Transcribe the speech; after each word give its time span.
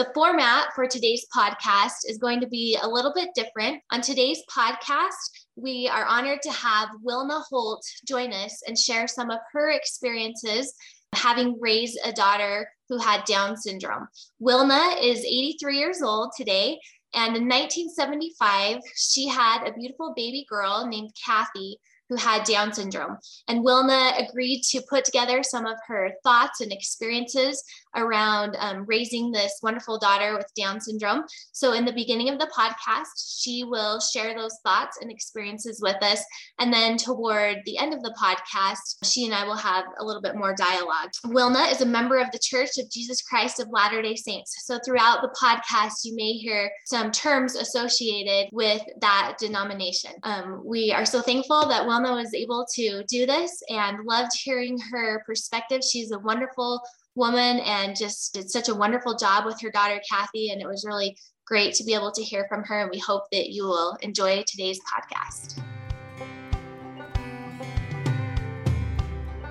The 0.00 0.10
format 0.14 0.68
for 0.74 0.86
today's 0.86 1.26
podcast 1.36 2.06
is 2.08 2.16
going 2.16 2.40
to 2.40 2.46
be 2.46 2.78
a 2.82 2.88
little 2.88 3.12
bit 3.14 3.28
different. 3.34 3.82
On 3.92 4.00
today's 4.00 4.42
podcast, 4.50 5.12
we 5.56 5.90
are 5.92 6.06
honored 6.06 6.40
to 6.40 6.50
have 6.50 6.88
Wilna 7.04 7.42
Holt 7.50 7.84
join 8.08 8.32
us 8.32 8.62
and 8.66 8.78
share 8.78 9.06
some 9.06 9.30
of 9.30 9.40
her 9.52 9.68
experiences 9.72 10.72
having 11.12 11.60
raised 11.60 11.98
a 12.02 12.12
daughter 12.12 12.66
who 12.88 12.96
had 12.96 13.26
Down 13.26 13.58
syndrome. 13.58 14.08
Wilna 14.40 14.96
is 15.02 15.18
83 15.18 15.76
years 15.76 16.00
old 16.00 16.30
today. 16.34 16.80
And 17.12 17.36
in 17.36 17.46
1975, 17.46 18.78
she 18.96 19.28
had 19.28 19.68
a 19.68 19.74
beautiful 19.74 20.14
baby 20.16 20.46
girl 20.48 20.86
named 20.86 21.10
Kathi 21.28 21.74
who 22.10 22.16
had 22.16 22.44
Down 22.44 22.72
syndrome. 22.74 23.16
And 23.48 23.64
Wilna 23.64 24.12
agreed 24.18 24.62
to 24.70 24.82
put 24.90 25.04
together 25.04 25.42
some 25.42 25.64
of 25.64 25.76
her 25.86 26.10
thoughts 26.24 26.60
and 26.60 26.72
experiences 26.72 27.62
around 27.96 28.56
um, 28.58 28.84
raising 28.86 29.30
this 29.30 29.58
wonderful 29.62 29.98
daughter 29.98 30.36
with 30.36 30.46
Down 30.56 30.80
syndrome. 30.80 31.24
So, 31.52 31.72
in 31.72 31.84
the 31.84 31.92
beginning 31.92 32.28
of 32.28 32.38
the 32.38 32.50
podcast, 32.56 33.40
she 33.40 33.64
will 33.64 34.00
share 34.00 34.34
those 34.34 34.56
thoughts 34.64 34.98
and 35.00 35.10
experiences 35.10 35.80
with 35.82 36.02
us. 36.02 36.22
And 36.58 36.72
then, 36.72 36.96
toward 36.96 37.58
the 37.64 37.78
end 37.78 37.94
of 37.94 38.02
the 38.02 38.14
podcast, 38.20 39.04
she 39.04 39.24
and 39.24 39.34
I 39.34 39.44
will 39.44 39.56
have 39.56 39.84
a 39.98 40.04
little 40.04 40.22
bit 40.22 40.36
more 40.36 40.54
dialogue. 40.54 41.10
Wilna 41.26 41.70
is 41.70 41.80
a 41.80 41.86
member 41.86 42.18
of 42.18 42.30
the 42.32 42.40
Church 42.42 42.78
of 42.78 42.90
Jesus 42.90 43.22
Christ 43.22 43.60
of 43.60 43.68
Latter 43.70 44.02
day 44.02 44.16
Saints. 44.16 44.54
So, 44.64 44.78
throughout 44.84 45.22
the 45.22 45.34
podcast, 45.40 46.04
you 46.04 46.14
may 46.14 46.32
hear 46.32 46.70
some 46.86 47.10
terms 47.10 47.54
associated 47.56 48.50
with 48.52 48.82
that 49.00 49.36
denomination. 49.38 50.12
Um, 50.22 50.62
we 50.64 50.92
are 50.92 51.04
so 51.04 51.20
thankful 51.20 51.68
that 51.68 51.86
Wilna 51.86 52.14
was 52.14 52.34
able 52.34 52.66
to 52.74 53.04
do 53.08 53.26
this 53.26 53.62
and 53.68 54.04
loved 54.04 54.32
hearing 54.42 54.78
her 54.92 55.22
perspective. 55.26 55.80
She's 55.82 56.12
a 56.12 56.18
wonderful 56.18 56.80
woman 57.14 57.60
and 57.60 57.96
just 57.96 58.34
did 58.34 58.50
such 58.50 58.68
a 58.68 58.74
wonderful 58.74 59.16
job 59.16 59.44
with 59.44 59.60
her 59.60 59.70
daughter, 59.70 60.00
Kathi. 60.10 60.52
And 60.52 60.60
it 60.60 60.66
was 60.66 60.84
really 60.86 61.16
great 61.46 61.74
to 61.74 61.84
be 61.84 61.94
able 61.94 62.12
to 62.12 62.22
hear 62.22 62.46
from 62.48 62.62
her. 62.64 62.80
And 62.80 62.90
we 62.90 62.98
hope 62.98 63.24
that 63.32 63.50
you 63.50 63.64
will 63.64 63.96
enjoy 64.02 64.44
today's 64.46 64.78
podcast. 64.80 65.60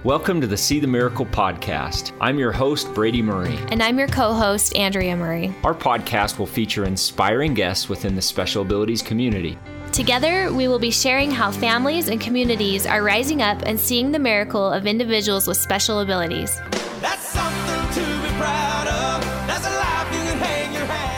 Welcome 0.05 0.39
to 0.39 0.47
the 0.47 0.55
See 0.55 0.79
the 0.79 0.87
Miracle 0.87 1.25
podcast. 1.25 2.13
I'm 2.21 2.39
your 2.39 2.53
host, 2.53 2.93
Brady 2.93 3.21
Murray. 3.21 3.59
And 3.69 3.83
I'm 3.83 3.99
your 3.99 4.07
co 4.07 4.33
host, 4.33 4.73
Andrea 4.77 5.17
Murray. 5.17 5.53
Our 5.65 5.73
podcast 5.73 6.39
will 6.39 6.47
feature 6.47 6.85
inspiring 6.85 7.53
guests 7.53 7.89
within 7.89 8.15
the 8.15 8.21
special 8.21 8.61
abilities 8.61 9.01
community. 9.01 9.57
Together, 9.91 10.53
we 10.53 10.67
will 10.67 10.79
be 10.79 10.91
sharing 10.91 11.31
how 11.31 11.51
families 11.51 12.09
and 12.09 12.21
communities 12.21 12.85
are 12.85 13.03
rising 13.03 13.41
up 13.41 13.63
and 13.63 13.79
seeing 13.79 14.11
the 14.11 14.19
miracle 14.19 14.71
of 14.71 14.85
individuals 14.85 15.47
with 15.47 15.57
special 15.57 16.01
abilities. 16.01 16.55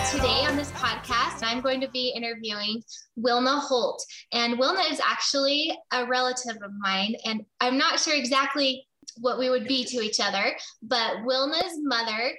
Today 0.09 0.45
on 0.45 0.55
this 0.55 0.71
podcast, 0.71 1.43
I'm 1.43 1.61
going 1.61 1.81
to 1.81 1.89
be 1.89 2.13
interviewing 2.15 2.81
Wilna 3.17 3.59
Holt. 3.59 4.03
And 4.31 4.57
Wilna 4.57 4.89
is 4.89 5.01
actually 5.01 5.77
a 5.91 6.05
relative 6.05 6.55
of 6.63 6.71
mine. 6.79 7.15
And 7.25 7.45
I'm 7.59 7.77
not 7.77 7.99
sure 7.99 8.15
exactly 8.15 8.87
what 9.17 9.37
we 9.37 9.49
would 9.49 9.67
be 9.67 9.83
to 9.85 9.97
each 9.97 10.19
other, 10.21 10.55
but 10.81 11.23
Wilna's 11.25 11.77
mother 11.81 12.31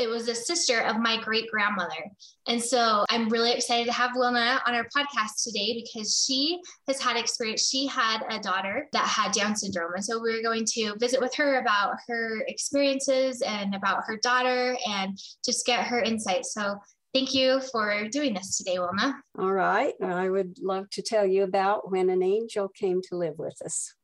it 0.00 0.08
was 0.08 0.28
a 0.28 0.34
sister 0.34 0.80
of 0.80 0.98
my 0.98 1.20
great 1.20 1.50
grandmother. 1.50 2.10
And 2.48 2.60
so 2.60 3.04
I'm 3.10 3.28
really 3.28 3.52
excited 3.52 3.86
to 3.86 3.92
have 3.92 4.12
Wilna 4.16 4.60
on 4.66 4.74
our 4.74 4.86
podcast 4.96 5.44
today 5.44 5.84
because 5.84 6.24
she 6.26 6.58
has 6.88 7.00
had 7.00 7.16
experience. 7.16 7.68
She 7.68 7.86
had 7.86 8.22
a 8.30 8.40
daughter 8.40 8.88
that 8.92 9.06
had 9.06 9.32
Down 9.32 9.54
syndrome. 9.54 9.92
And 9.94 10.04
so 10.04 10.20
we're 10.20 10.42
going 10.42 10.64
to 10.72 10.94
visit 10.98 11.20
with 11.20 11.34
her 11.34 11.60
about 11.60 11.96
her 12.08 12.42
experiences 12.48 13.42
and 13.42 13.74
about 13.74 14.04
her 14.06 14.18
daughter 14.22 14.76
and 14.88 15.18
just 15.44 15.66
get 15.66 15.86
her 15.86 16.00
insight. 16.00 16.46
So 16.46 16.76
Thank 17.12 17.34
you 17.34 17.60
for 17.72 18.08
doing 18.08 18.34
this 18.34 18.56
today, 18.56 18.76
Wilna. 18.76 19.14
All 19.36 19.52
right. 19.52 19.94
I 20.00 20.30
would 20.30 20.58
love 20.62 20.88
to 20.90 21.02
tell 21.02 21.26
you 21.26 21.42
about 21.42 21.90
when 21.90 22.08
an 22.08 22.22
angel 22.22 22.68
came 22.68 23.00
to 23.08 23.16
live 23.16 23.36
with 23.36 23.60
us. 23.64 23.94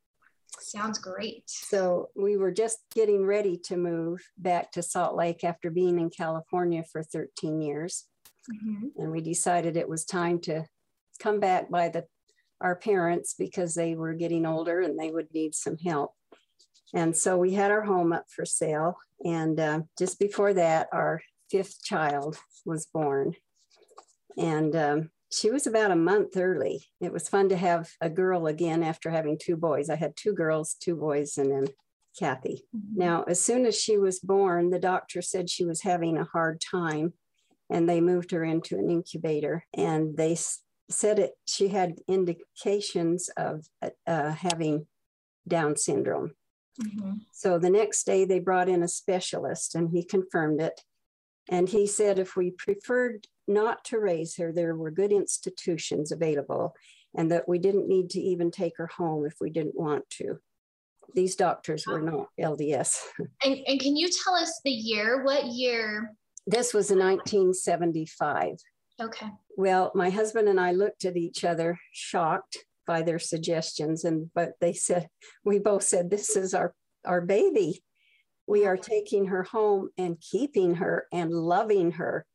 Sounds 0.60 0.98
great. 0.98 1.44
So, 1.46 2.10
we 2.16 2.36
were 2.36 2.52
just 2.52 2.78
getting 2.94 3.24
ready 3.24 3.58
to 3.64 3.76
move 3.76 4.20
back 4.38 4.72
to 4.72 4.82
Salt 4.82 5.16
Lake 5.16 5.44
after 5.44 5.70
being 5.70 5.98
in 5.98 6.10
California 6.10 6.84
for 6.90 7.02
13 7.02 7.60
years. 7.60 8.04
Mm-hmm. 8.50 9.02
And 9.02 9.12
we 9.12 9.20
decided 9.20 9.76
it 9.76 9.88
was 9.88 10.04
time 10.04 10.40
to 10.42 10.64
come 11.20 11.40
back 11.40 11.70
by 11.70 11.88
the 11.88 12.04
our 12.60 12.76
parents 12.76 13.34
because 13.38 13.74
they 13.74 13.94
were 13.94 14.14
getting 14.14 14.46
older 14.46 14.80
and 14.80 14.98
they 14.98 15.10
would 15.10 15.28
need 15.34 15.54
some 15.54 15.76
help. 15.78 16.12
And 16.94 17.16
so 17.16 17.36
we 17.36 17.52
had 17.52 17.70
our 17.70 17.82
home 17.82 18.12
up 18.12 18.26
for 18.30 18.44
sale. 18.44 18.96
And 19.24 19.58
uh, 19.58 19.80
just 19.98 20.18
before 20.18 20.54
that, 20.54 20.88
our 20.92 21.20
fifth 21.50 21.82
child 21.82 22.38
was 22.64 22.86
born. 22.86 23.34
And 24.38 24.74
um, 24.76 25.10
she 25.36 25.50
was 25.50 25.66
about 25.66 25.90
a 25.90 25.96
month 25.96 26.36
early. 26.36 26.86
It 27.00 27.12
was 27.12 27.28
fun 27.28 27.50
to 27.50 27.56
have 27.56 27.90
a 28.00 28.08
girl 28.08 28.46
again 28.46 28.82
after 28.82 29.10
having 29.10 29.36
two 29.38 29.56
boys. 29.56 29.90
I 29.90 29.96
had 29.96 30.16
two 30.16 30.32
girls, 30.32 30.76
two 30.80 30.96
boys, 30.96 31.36
and 31.36 31.50
then 31.50 31.66
Kathi. 32.18 32.62
Mm-hmm. 32.74 32.98
Now, 32.98 33.24
as 33.24 33.38
soon 33.38 33.66
as 33.66 33.78
she 33.78 33.98
was 33.98 34.18
born, 34.18 34.70
the 34.70 34.78
doctor 34.78 35.20
said 35.20 35.50
she 35.50 35.66
was 35.66 35.82
having 35.82 36.16
a 36.16 36.24
hard 36.24 36.62
time, 36.62 37.12
and 37.68 37.86
they 37.86 38.00
moved 38.00 38.30
her 38.30 38.44
into 38.44 38.78
an 38.78 38.88
incubator. 38.88 39.66
And 39.74 40.16
they 40.16 40.32
s- 40.32 40.62
said 40.88 41.18
it. 41.18 41.32
She 41.46 41.68
had 41.68 41.98
indications 42.08 43.28
of 43.36 43.66
uh, 44.06 44.30
having 44.30 44.86
Down 45.46 45.76
syndrome. 45.76 46.32
Mm-hmm. 46.80 47.12
So 47.32 47.58
the 47.58 47.70
next 47.70 48.04
day, 48.04 48.24
they 48.24 48.38
brought 48.38 48.70
in 48.70 48.82
a 48.82 48.88
specialist, 48.88 49.74
and 49.74 49.90
he 49.90 50.02
confirmed 50.02 50.62
it. 50.62 50.80
And 51.48 51.68
he 51.68 51.86
said 51.86 52.18
if 52.18 52.36
we 52.36 52.50
preferred 52.50 53.26
not 53.46 53.84
to 53.84 53.98
raise 53.98 54.36
her, 54.36 54.52
there 54.52 54.74
were 54.74 54.90
good 54.90 55.12
institutions 55.12 56.10
available, 56.10 56.74
and 57.14 57.30
that 57.30 57.48
we 57.48 57.58
didn't 57.58 57.88
need 57.88 58.10
to 58.10 58.20
even 58.20 58.50
take 58.50 58.76
her 58.78 58.88
home 58.88 59.24
if 59.24 59.34
we 59.40 59.50
didn't 59.50 59.78
want 59.78 60.08
to. 60.10 60.38
These 61.14 61.36
doctors 61.36 61.86
were 61.86 62.02
not 62.02 62.28
LDS. 62.40 62.98
And, 63.44 63.58
and 63.66 63.80
can 63.80 63.96
you 63.96 64.08
tell 64.24 64.34
us 64.34 64.60
the 64.64 64.70
year? 64.72 65.24
What 65.24 65.46
year? 65.46 66.14
This 66.46 66.74
was 66.74 66.90
in 66.90 66.98
1975. 66.98 68.56
Okay. 69.00 69.26
Well, 69.56 69.92
my 69.94 70.10
husband 70.10 70.48
and 70.48 70.60
I 70.60 70.72
looked 70.72 71.04
at 71.04 71.16
each 71.16 71.44
other, 71.44 71.78
shocked 71.92 72.58
by 72.86 73.02
their 73.02 73.18
suggestions, 73.18 74.04
and 74.04 74.30
but 74.34 74.52
they 74.60 74.72
said 74.72 75.08
we 75.44 75.58
both 75.58 75.82
said 75.82 76.10
this 76.10 76.36
is 76.36 76.54
our 76.54 76.74
our 77.04 77.20
baby 77.20 77.82
we 78.46 78.66
are 78.66 78.76
taking 78.76 79.26
her 79.26 79.42
home 79.42 79.90
and 79.98 80.20
keeping 80.20 80.76
her 80.76 81.06
and 81.12 81.30
loving 81.30 81.92
her. 81.92 82.26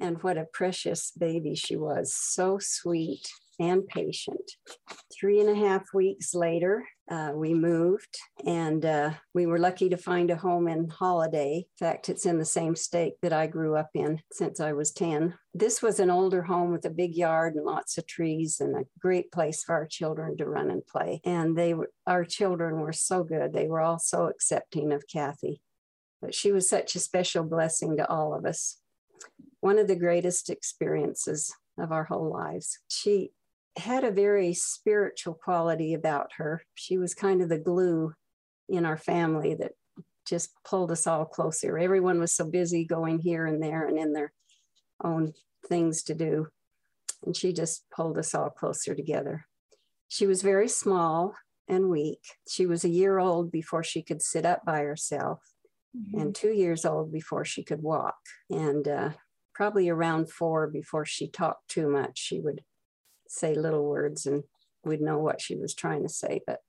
And 0.00 0.22
what 0.22 0.38
a 0.38 0.46
precious 0.52 1.12
baby 1.12 1.54
she 1.54 1.76
was. 1.76 2.14
So 2.14 2.58
sweet 2.60 3.28
and 3.58 3.86
patient. 3.86 4.52
Three 5.12 5.40
and 5.40 5.48
a 5.48 5.54
half 5.54 5.92
weeks 5.94 6.34
later, 6.34 6.84
uh, 7.10 7.32
we 7.34 7.52
moved 7.52 8.18
and 8.46 8.84
uh, 8.84 9.10
we 9.34 9.46
were 9.46 9.58
lucky 9.58 9.88
to 9.90 9.96
find 9.96 10.30
a 10.30 10.36
home 10.36 10.68
in 10.68 10.88
Holladay. 10.88 11.56
In 11.58 11.64
fact, 11.78 12.08
it's 12.08 12.24
in 12.24 12.38
the 12.38 12.44
same 12.44 12.74
state 12.74 13.14
that 13.22 13.32
I 13.32 13.46
grew 13.46 13.76
up 13.76 13.90
in 13.94 14.20
since 14.32 14.60
I 14.60 14.72
was 14.72 14.90
10. 14.92 15.34
This 15.52 15.82
was 15.82 16.00
an 16.00 16.10
older 16.10 16.42
home 16.42 16.72
with 16.72 16.84
a 16.86 16.90
big 16.90 17.14
yard 17.14 17.54
and 17.56 17.64
lots 17.64 17.98
of 17.98 18.06
trees 18.06 18.60
and 18.60 18.74
a 18.74 18.86
great 18.98 19.30
place 19.30 19.62
for 19.62 19.74
our 19.74 19.86
children 19.86 20.36
to 20.38 20.46
run 20.46 20.70
and 20.70 20.86
play. 20.86 21.20
And 21.24 21.56
they 21.56 21.74
were, 21.74 21.90
our 22.06 22.24
children 22.24 22.80
were 22.80 22.92
so 22.92 23.22
good. 23.22 23.52
They 23.52 23.66
were 23.66 23.80
all 23.80 23.98
so 23.98 24.26
accepting 24.26 24.92
of 24.92 25.04
Kathi. 25.06 25.60
But 26.22 26.34
she 26.34 26.52
was 26.52 26.68
such 26.68 26.94
a 26.94 27.00
special 27.00 27.44
blessing 27.44 27.98
to 27.98 28.08
all 28.08 28.34
of 28.34 28.46
us. 28.46 28.78
One 29.60 29.78
of 29.78 29.88
the 29.88 29.96
greatest 29.96 30.48
experiences 30.48 31.54
of 31.78 31.92
our 31.92 32.04
whole 32.04 32.30
lives. 32.30 32.78
She 32.88 33.30
had 33.76 34.04
a 34.04 34.10
very 34.10 34.54
spiritual 34.54 35.34
quality 35.34 35.94
about 35.94 36.30
her. 36.36 36.62
She 36.74 36.98
was 36.98 37.14
kind 37.14 37.42
of 37.42 37.48
the 37.48 37.58
glue 37.58 38.14
in 38.68 38.86
our 38.86 38.96
family 38.96 39.54
that 39.54 39.72
just 40.26 40.50
pulled 40.64 40.90
us 40.90 41.06
all 41.06 41.24
closer. 41.24 41.78
Everyone 41.78 42.18
was 42.18 42.32
so 42.32 42.48
busy 42.48 42.84
going 42.84 43.18
here 43.18 43.46
and 43.46 43.62
there 43.62 43.86
and 43.86 43.98
in 43.98 44.12
their 44.12 44.32
own 45.02 45.32
things 45.68 46.02
to 46.04 46.14
do. 46.14 46.48
And 47.24 47.36
she 47.36 47.52
just 47.52 47.84
pulled 47.94 48.18
us 48.18 48.34
all 48.34 48.50
closer 48.50 48.94
together. 48.94 49.46
She 50.08 50.26
was 50.26 50.42
very 50.42 50.68
small 50.68 51.34
and 51.68 51.88
weak. 51.88 52.20
She 52.48 52.66
was 52.66 52.84
a 52.84 52.90
year 52.90 53.18
old 53.18 53.50
before 53.50 53.82
she 53.82 54.02
could 54.02 54.22
sit 54.22 54.44
up 54.44 54.64
by 54.64 54.80
herself, 54.80 55.40
mm-hmm. 55.96 56.20
and 56.20 56.34
two 56.34 56.52
years 56.52 56.84
old 56.84 57.12
before 57.12 57.44
she 57.44 57.64
could 57.64 57.82
walk. 57.82 58.16
And 58.50 58.86
uh, 58.86 59.10
probably 59.54 59.88
around 59.88 60.30
four 60.30 60.66
before 60.68 61.06
she 61.06 61.28
talked 61.28 61.68
too 61.68 61.88
much. 61.88 62.18
She 62.18 62.40
would 62.40 62.62
say 63.28 63.54
little 63.54 63.84
words 63.84 64.26
and 64.26 64.44
we'd 64.84 65.00
know 65.00 65.18
what 65.18 65.40
she 65.40 65.56
was 65.56 65.74
trying 65.74 66.02
to 66.02 66.08
say. 66.08 66.40
But 66.46 66.60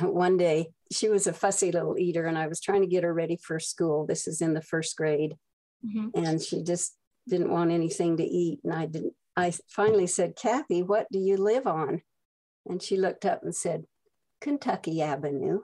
one 0.00 0.36
day 0.36 0.70
she 0.90 1.08
was 1.08 1.26
a 1.26 1.32
fussy 1.32 1.72
little 1.72 1.98
eater 1.98 2.26
and 2.26 2.38
I 2.38 2.46
was 2.46 2.60
trying 2.60 2.82
to 2.82 2.86
get 2.86 3.04
her 3.04 3.12
ready 3.12 3.36
for 3.36 3.58
school. 3.58 4.06
This 4.06 4.26
is 4.26 4.40
in 4.40 4.54
the 4.54 4.62
first 4.62 4.96
grade. 4.96 5.36
Mm-hmm. 5.84 6.24
And 6.24 6.40
she 6.40 6.62
just 6.62 6.96
didn't 7.28 7.50
want 7.50 7.70
anything 7.70 8.16
to 8.18 8.24
eat. 8.24 8.60
And 8.64 8.72
I 8.72 8.86
didn't, 8.86 9.14
I 9.36 9.52
finally 9.68 10.06
said, 10.06 10.36
Kathi, 10.36 10.86
what 10.86 11.06
do 11.10 11.18
you 11.18 11.36
live 11.36 11.66
on? 11.66 12.02
And 12.66 12.82
she 12.82 12.96
looked 12.96 13.24
up 13.24 13.42
and 13.42 13.54
said, 13.54 13.84
Kentucky 14.40 15.02
Avenue. 15.02 15.60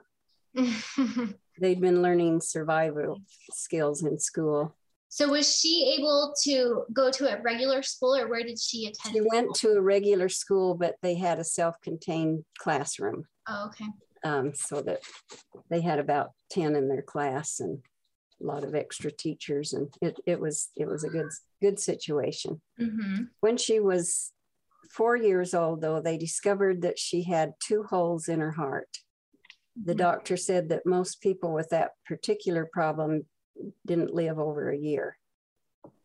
They'd 1.59 1.81
been 1.81 2.01
learning 2.01 2.41
survival 2.41 3.21
skills 3.51 4.03
in 4.03 4.19
school. 4.19 4.75
So 5.09 5.29
was 5.29 5.53
she 5.53 5.95
able 5.97 6.33
to 6.43 6.83
go 6.93 7.09
to 7.11 7.35
a 7.35 7.41
regular 7.41 7.81
school 7.81 8.15
or 8.15 8.27
where 8.27 8.43
did 8.43 8.59
she 8.59 8.85
attend? 8.85 9.15
She 9.15 9.21
went 9.21 9.55
to 9.55 9.71
a 9.71 9.81
regular 9.81 10.29
school, 10.29 10.75
but 10.75 10.95
they 11.01 11.15
had 11.15 11.39
a 11.39 11.43
self-contained 11.43 12.45
classroom. 12.59 13.25
Oh, 13.47 13.67
okay. 13.67 13.85
Um, 14.23 14.53
so 14.53 14.81
that 14.81 14.99
they 15.69 15.81
had 15.81 15.97
about 15.97 16.31
10 16.51 16.75
in 16.75 16.87
their 16.87 17.01
class 17.01 17.59
and 17.59 17.79
a 18.41 18.45
lot 18.45 18.63
of 18.63 18.75
extra 18.75 19.11
teachers 19.11 19.73
and 19.73 19.93
it, 20.01 20.17
it 20.25 20.39
was 20.39 20.69
it 20.77 20.87
was 20.87 21.03
a 21.03 21.09
good 21.09 21.29
good 21.61 21.79
situation. 21.79 22.61
Mm-hmm. 22.79 23.23
When 23.41 23.57
she 23.57 23.79
was 23.79 24.31
four 24.91 25.15
years 25.15 25.53
old, 25.53 25.81
though, 25.81 26.01
they 26.01 26.17
discovered 26.17 26.81
that 26.81 26.99
she 26.99 27.23
had 27.23 27.53
two 27.59 27.83
holes 27.83 28.27
in 28.27 28.39
her 28.39 28.51
heart. 28.51 28.89
The 29.81 29.95
doctor 29.95 30.35
said 30.35 30.69
that 30.69 30.85
most 30.85 31.21
people 31.21 31.53
with 31.53 31.69
that 31.69 31.91
particular 32.05 32.69
problem 32.71 33.25
didn't 33.85 34.13
live 34.13 34.39
over 34.39 34.69
a 34.69 34.77
year. 34.77 35.17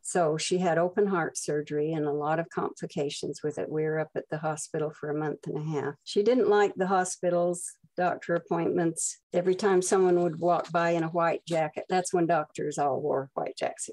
So 0.02 0.36
she 0.36 0.58
had 0.58 0.76
open 0.76 1.06
heart 1.06 1.38
surgery 1.38 1.92
and 1.92 2.04
a 2.04 2.12
lot 2.12 2.38
of 2.38 2.50
complications 2.50 3.40
with 3.42 3.58
it. 3.58 3.70
We 3.70 3.84
were 3.84 3.98
up 3.98 4.10
at 4.14 4.28
the 4.30 4.36
hospital 4.36 4.90
for 4.90 5.08
a 5.08 5.18
month 5.18 5.46
and 5.46 5.56
a 5.56 5.80
half. 5.80 5.94
She 6.04 6.22
didn't 6.22 6.50
like 6.50 6.74
the 6.74 6.86
hospitals, 6.86 7.72
doctor 7.96 8.34
appointments. 8.34 9.18
Every 9.32 9.54
time 9.54 9.80
someone 9.80 10.20
would 10.22 10.38
walk 10.38 10.70
by 10.70 10.90
in 10.90 11.04
a 11.04 11.08
white 11.08 11.40
jacket, 11.46 11.84
that's 11.88 12.12
when 12.12 12.26
doctors 12.26 12.76
all 12.76 13.00
wore 13.00 13.30
white 13.32 13.56
jackets. 13.56 13.90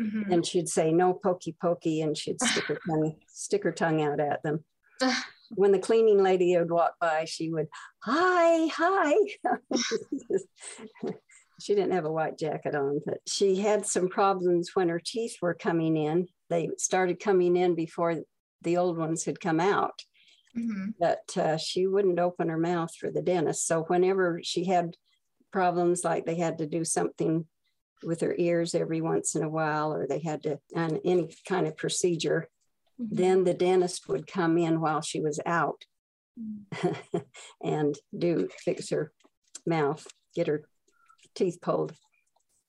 Mm-hmm. 0.00 0.32
And 0.32 0.46
she'd 0.46 0.68
say, 0.68 0.92
no 0.92 1.12
pokey 1.12 1.56
pokey, 1.60 2.00
and 2.00 2.16
she'd 2.16 2.40
stick 2.40 2.64
her 2.64 2.78
tongue, 2.88 3.16
stick 3.28 3.64
her 3.64 3.72
tongue 3.72 4.02
out 4.02 4.20
at 4.20 4.42
them. 4.42 4.64
when 5.50 5.72
the 5.72 5.78
cleaning 5.78 6.22
lady 6.22 6.56
would 6.56 6.70
walk 6.70 6.94
by, 7.00 7.26
she 7.26 7.50
would, 7.50 7.68
hi, 8.02 8.68
hi. 8.68 9.14
she 11.60 11.74
didn't 11.74 11.92
have 11.92 12.04
a 12.04 12.12
white 12.12 12.38
jacket 12.38 12.74
on, 12.74 13.00
but 13.04 13.18
she 13.26 13.56
had 13.56 13.86
some 13.86 14.08
problems 14.08 14.70
when 14.74 14.88
her 14.88 15.00
teeth 15.04 15.36
were 15.40 15.54
coming 15.54 15.96
in. 15.96 16.28
They 16.50 16.70
started 16.78 17.20
coming 17.20 17.56
in 17.56 17.74
before 17.74 18.16
the 18.62 18.76
old 18.76 18.98
ones 18.98 19.24
had 19.24 19.40
come 19.40 19.60
out. 19.60 20.02
Mm-hmm. 20.56 20.90
But 21.00 21.36
uh, 21.36 21.56
she 21.56 21.86
wouldn't 21.86 22.20
open 22.20 22.48
her 22.48 22.58
mouth 22.58 22.94
for 22.94 23.10
the 23.10 23.22
dentist. 23.22 23.66
So 23.66 23.82
whenever 23.84 24.40
she 24.42 24.64
had 24.64 24.96
problems, 25.52 26.04
like 26.04 26.26
they 26.26 26.36
had 26.36 26.58
to 26.58 26.66
do 26.66 26.84
something 26.84 27.46
with 28.02 28.20
her 28.20 28.34
ears 28.38 28.74
every 28.74 29.00
once 29.00 29.34
in 29.34 29.42
a 29.42 29.48
while, 29.48 29.92
or 29.92 30.06
they 30.06 30.20
had 30.20 30.42
to, 30.44 30.58
on 30.76 31.00
any 31.04 31.34
kind 31.46 31.66
of 31.66 31.76
procedure, 31.76 32.48
Mm-hmm. 33.00 33.16
then 33.16 33.44
the 33.44 33.54
dentist 33.54 34.08
would 34.08 34.26
come 34.28 34.56
in 34.56 34.80
while 34.80 35.00
she 35.00 35.20
was 35.20 35.40
out 35.44 35.84
and 37.62 37.96
do 38.16 38.48
fix 38.56 38.90
her 38.90 39.12
mouth, 39.66 40.06
get 40.34 40.46
her 40.46 40.62
teeth 41.34 41.58
pulled, 41.60 41.94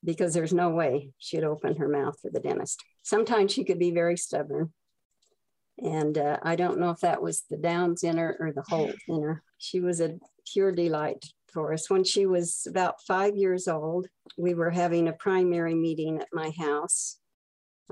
because 0.04 0.34
there's 0.34 0.54
no 0.54 0.70
way 0.70 1.12
she'd 1.18 1.44
open 1.44 1.76
her 1.78 1.88
mouth 1.88 2.20
for 2.22 2.30
the 2.30 2.40
dentist. 2.40 2.84
Sometimes 3.04 3.52
she 3.52 3.64
could 3.64 3.80
be 3.80 3.92
very 3.92 4.18
stubborn. 4.18 4.74
And 5.78 6.18
uh, 6.18 6.38
I 6.42 6.56
don't 6.56 6.80
know 6.80 6.92
if 6.92 7.02
that 7.02 7.22
was 7.22 7.44
the 7.50 7.58
downs 7.58 8.04
in 8.04 8.18
her 8.18 8.38
or 8.40 8.52
the 8.54 8.64
holes 8.68 8.96
in 9.08 9.22
her. 9.22 9.44
She 9.58 9.80
was 9.80 10.00
a 10.00 10.18
pure 10.52 10.72
delight 10.72 11.26
for 11.52 11.74
us. 11.74 11.90
When 11.90 12.04
she 12.04 12.26
was 12.26 12.66
about 12.70 13.02
five 13.02 13.36
years 13.36 13.68
old, 13.68 14.08
we 14.38 14.54
were 14.54 14.72
having 14.72 15.08
a 15.08 15.14
primary 15.14 15.76
meeting 15.76 16.20
at 16.22 16.28
my 16.32 16.52
house. 16.58 17.18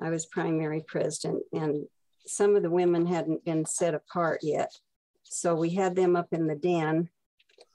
I 0.02 0.10
was 0.10 0.26
primary 0.26 0.84
president, 0.88 1.44
and 1.52 1.86
some 2.26 2.56
of 2.56 2.64
the 2.64 2.70
women 2.70 3.06
hadn't 3.06 3.46
been 3.46 3.66
set 3.66 3.94
apart 3.94 4.40
yet. 4.44 4.72
So 5.24 5.54
we 5.56 5.72
had 5.72 5.96
them 5.96 6.16
up 6.16 6.28
in 6.32 6.48
the 6.48 6.56
den, 6.56 7.10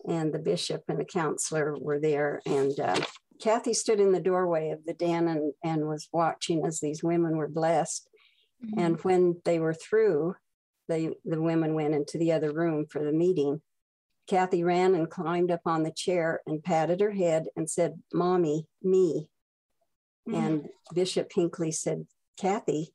and 0.06 0.32
the 0.32 0.38
bishop 0.38 0.84
and 0.88 0.98
the 0.98 1.04
counselor 1.04 1.76
were 1.78 1.98
there. 1.98 2.40
And 2.46 2.78
uh, 2.78 3.00
Kathi 3.42 3.74
stood 3.74 4.00
in 4.00 4.12
the 4.12 4.20
doorway 4.20 4.70
of 4.70 4.84
the 4.84 4.94
den 4.94 5.28
and, 5.28 5.52
and 5.62 5.86
was 5.86 6.08
watching 6.12 6.64
as 6.66 6.80
these 6.80 7.02
women 7.02 7.36
were 7.36 7.48
blessed. 7.48 8.08
Mm-hmm. 8.64 8.80
And 8.80 9.00
when 9.00 9.40
they 9.44 9.58
were 9.58 9.74
through, 9.74 10.34
they, 10.88 11.14
the 11.24 11.40
women 11.40 11.74
went 11.74 11.94
into 11.94 12.18
the 12.18 12.32
other 12.32 12.52
room 12.52 12.86
for 12.90 13.04
the 13.04 13.12
meeting. 13.12 13.60
Kathi 14.30 14.64
ran 14.64 14.94
and 14.94 15.08
climbed 15.08 15.50
up 15.50 15.62
on 15.64 15.82
the 15.82 15.92
chair 15.92 16.40
and 16.46 16.62
patted 16.62 17.00
her 17.00 17.12
head 17.12 17.46
and 17.56 17.68
said, 17.68 18.02
Mommy, 18.12 18.66
me. 18.82 19.28
Mm-hmm. 20.28 20.34
And 20.38 20.68
Bishop 20.94 21.30
Hinckley 21.34 21.72
said, 21.72 22.06
Kathi, 22.40 22.88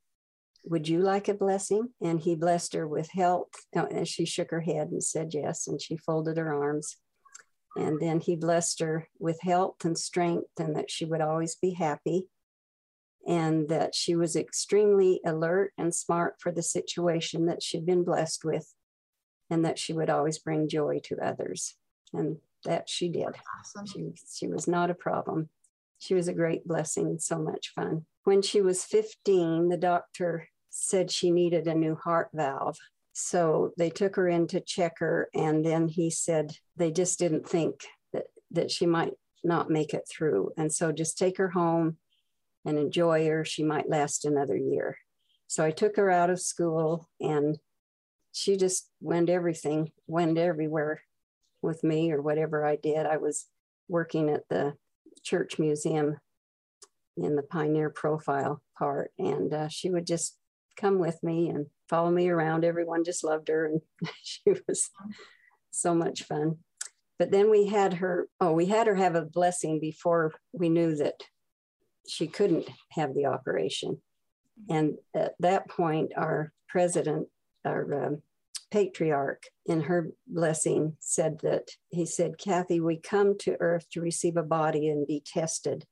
would 0.66 0.88
you 0.88 1.00
like 1.00 1.28
a 1.28 1.34
blessing? 1.34 1.90
And 2.02 2.20
he 2.20 2.36
blessed 2.36 2.74
her 2.74 2.88
with 2.88 3.10
health. 3.12 3.50
Uh, 3.76 3.86
and 3.92 4.08
she 4.08 4.26
shook 4.26 4.52
her 4.52 4.62
head 4.62 4.90
and 4.90 5.04
said 5.04 5.34
yes. 5.34 5.68
And 5.68 5.82
she 5.82 5.98
folded 5.98 6.38
her 6.38 6.54
arms. 6.54 6.98
And 7.76 8.00
then 8.00 8.20
he 8.20 8.36
blessed 8.36 8.80
her 8.82 9.08
with 9.20 9.40
health 9.42 9.84
and 9.84 9.98
strength 9.98 10.50
and 10.60 10.76
that 10.76 10.92
she 10.92 11.06
would 11.06 11.22
always 11.22 11.56
be 11.56 11.72
happy 11.72 12.28
and 13.26 13.68
that 13.70 13.96
she 13.96 14.16
was 14.16 14.36
extremely 14.36 15.22
alert 15.26 15.74
and 15.78 15.96
smart 15.96 16.36
for 16.40 16.52
the 16.52 16.62
situation 16.62 17.46
that 17.48 17.64
she'd 17.64 17.86
been 17.86 18.04
blessed 18.04 18.44
with 18.46 18.74
and 19.50 19.66
that 19.66 19.80
she 19.80 19.94
would 19.94 20.10
always 20.10 20.38
bring 20.38 20.68
joy 20.70 21.00
to 21.06 21.18
others. 21.18 21.76
And 22.14 22.38
that 22.66 22.90
she 22.90 23.10
did. 23.10 23.36
Awesome. 23.60 23.86
She, 23.86 24.14
she 24.32 24.48
was 24.48 24.68
not 24.68 24.90
a 24.90 24.96
problem. 24.96 25.50
She 26.00 26.14
was 26.14 26.28
a 26.28 26.34
great 26.34 26.68
blessing 26.68 27.18
so 27.20 27.40
much 27.40 27.74
fun. 27.76 28.06
When 28.24 28.42
she 28.42 28.62
was 28.62 28.84
15, 28.84 29.70
the 29.70 29.78
doctor 29.78 30.48
said 30.76 31.12
she 31.12 31.30
needed 31.30 31.68
a 31.68 31.76
new 31.76 31.96
heart 31.96 32.30
valve. 32.34 32.78
So 33.14 33.74
they 33.78 33.92
took 33.92 34.16
her 34.16 34.28
in 34.28 34.48
to 34.48 34.60
check 34.60 34.98
her. 35.00 35.30
And 35.36 35.64
then 35.64 35.88
he 35.88 36.10
said 36.10 36.58
they 36.76 36.92
just 36.92 37.20
didn't 37.20 37.48
think 37.48 37.82
that, 38.12 38.26
that 38.52 38.72
she 38.72 38.88
might 38.88 39.14
not 39.44 39.70
make 39.70 39.94
it 39.94 40.08
through. 40.10 40.52
And 40.58 40.74
so 40.74 40.92
just 40.92 41.18
take 41.18 41.38
her 41.38 41.50
home 41.50 41.98
and 42.66 42.80
enjoy 42.80 43.28
her. 43.28 43.46
She 43.46 43.64
might 43.64 43.88
last 43.88 44.26
another 44.26 44.58
year. 44.58 44.98
So 45.46 45.64
I 45.64 45.70
took 45.70 45.96
her 45.98 46.10
out 46.10 46.32
of 46.32 46.42
school 46.42 47.08
and 47.22 47.60
she 48.32 48.58
just 48.58 48.90
went 49.00 49.30
everything, 49.30 49.92
went 50.08 50.40
everywhere 50.40 51.04
with 51.62 51.84
me 51.84 52.12
or 52.12 52.20
whatever 52.20 52.66
I 52.66 52.78
did. 52.78 53.06
I 53.06 53.18
was 53.18 53.46
working 53.88 54.32
at 54.32 54.50
the 54.50 54.74
church 55.22 55.60
museum 55.60 56.18
in 57.16 57.36
the 57.36 57.44
pioneer 57.44 57.92
profile 57.92 58.60
part 58.76 59.12
and 59.20 59.54
uh, 59.54 59.68
she 59.68 59.92
would 59.92 60.08
just 60.08 60.36
come 60.76 61.00
with 61.00 61.22
me 61.24 61.50
and 61.50 61.68
follow 61.90 62.12
me 62.12 62.30
around. 62.30 62.66
Everyone 62.66 63.04
just 63.04 63.24
loved 63.24 63.48
her 63.48 63.66
and 63.66 63.82
she 64.24 64.42
was 64.68 64.90
so 65.72 65.94
much 65.94 66.24
fun. 66.24 66.58
But 67.20 67.32
then 67.32 67.50
we 67.50 67.68
had 67.68 67.96
her 67.96 68.28
oh 68.40 68.54
we 68.54 68.66
had 68.66 68.88
her 68.88 68.96
have 68.96 69.16
a 69.16 69.22
blessing 69.22 69.80
before 69.80 70.34
we 70.52 70.70
knew 70.70 70.96
that 70.96 71.22
she 72.08 72.28
couldn't 72.28 72.70
have 72.92 73.14
the 73.14 73.28
operation. 73.28 74.02
And 74.70 74.98
at 75.16 75.34
that 75.40 75.70
point 75.70 76.14
our 76.18 76.52
president 76.68 77.28
our 77.66 78.06
um, 78.06 78.22
patriarch 78.72 79.44
in 79.68 79.82
her 79.82 80.10
blessing 80.28 80.98
said 81.00 81.40
that 81.44 81.70
he 81.90 82.06
said 82.06 82.38
kathi 82.38 82.82
we 82.82 82.98
come 82.98 83.38
to 83.38 83.58
earth 83.60 83.88
to 83.92 84.02
receive 84.02 84.36
a 84.36 84.44
body 84.44 84.90
and 84.90 85.08
be 85.08 85.22
tested. 85.26 85.86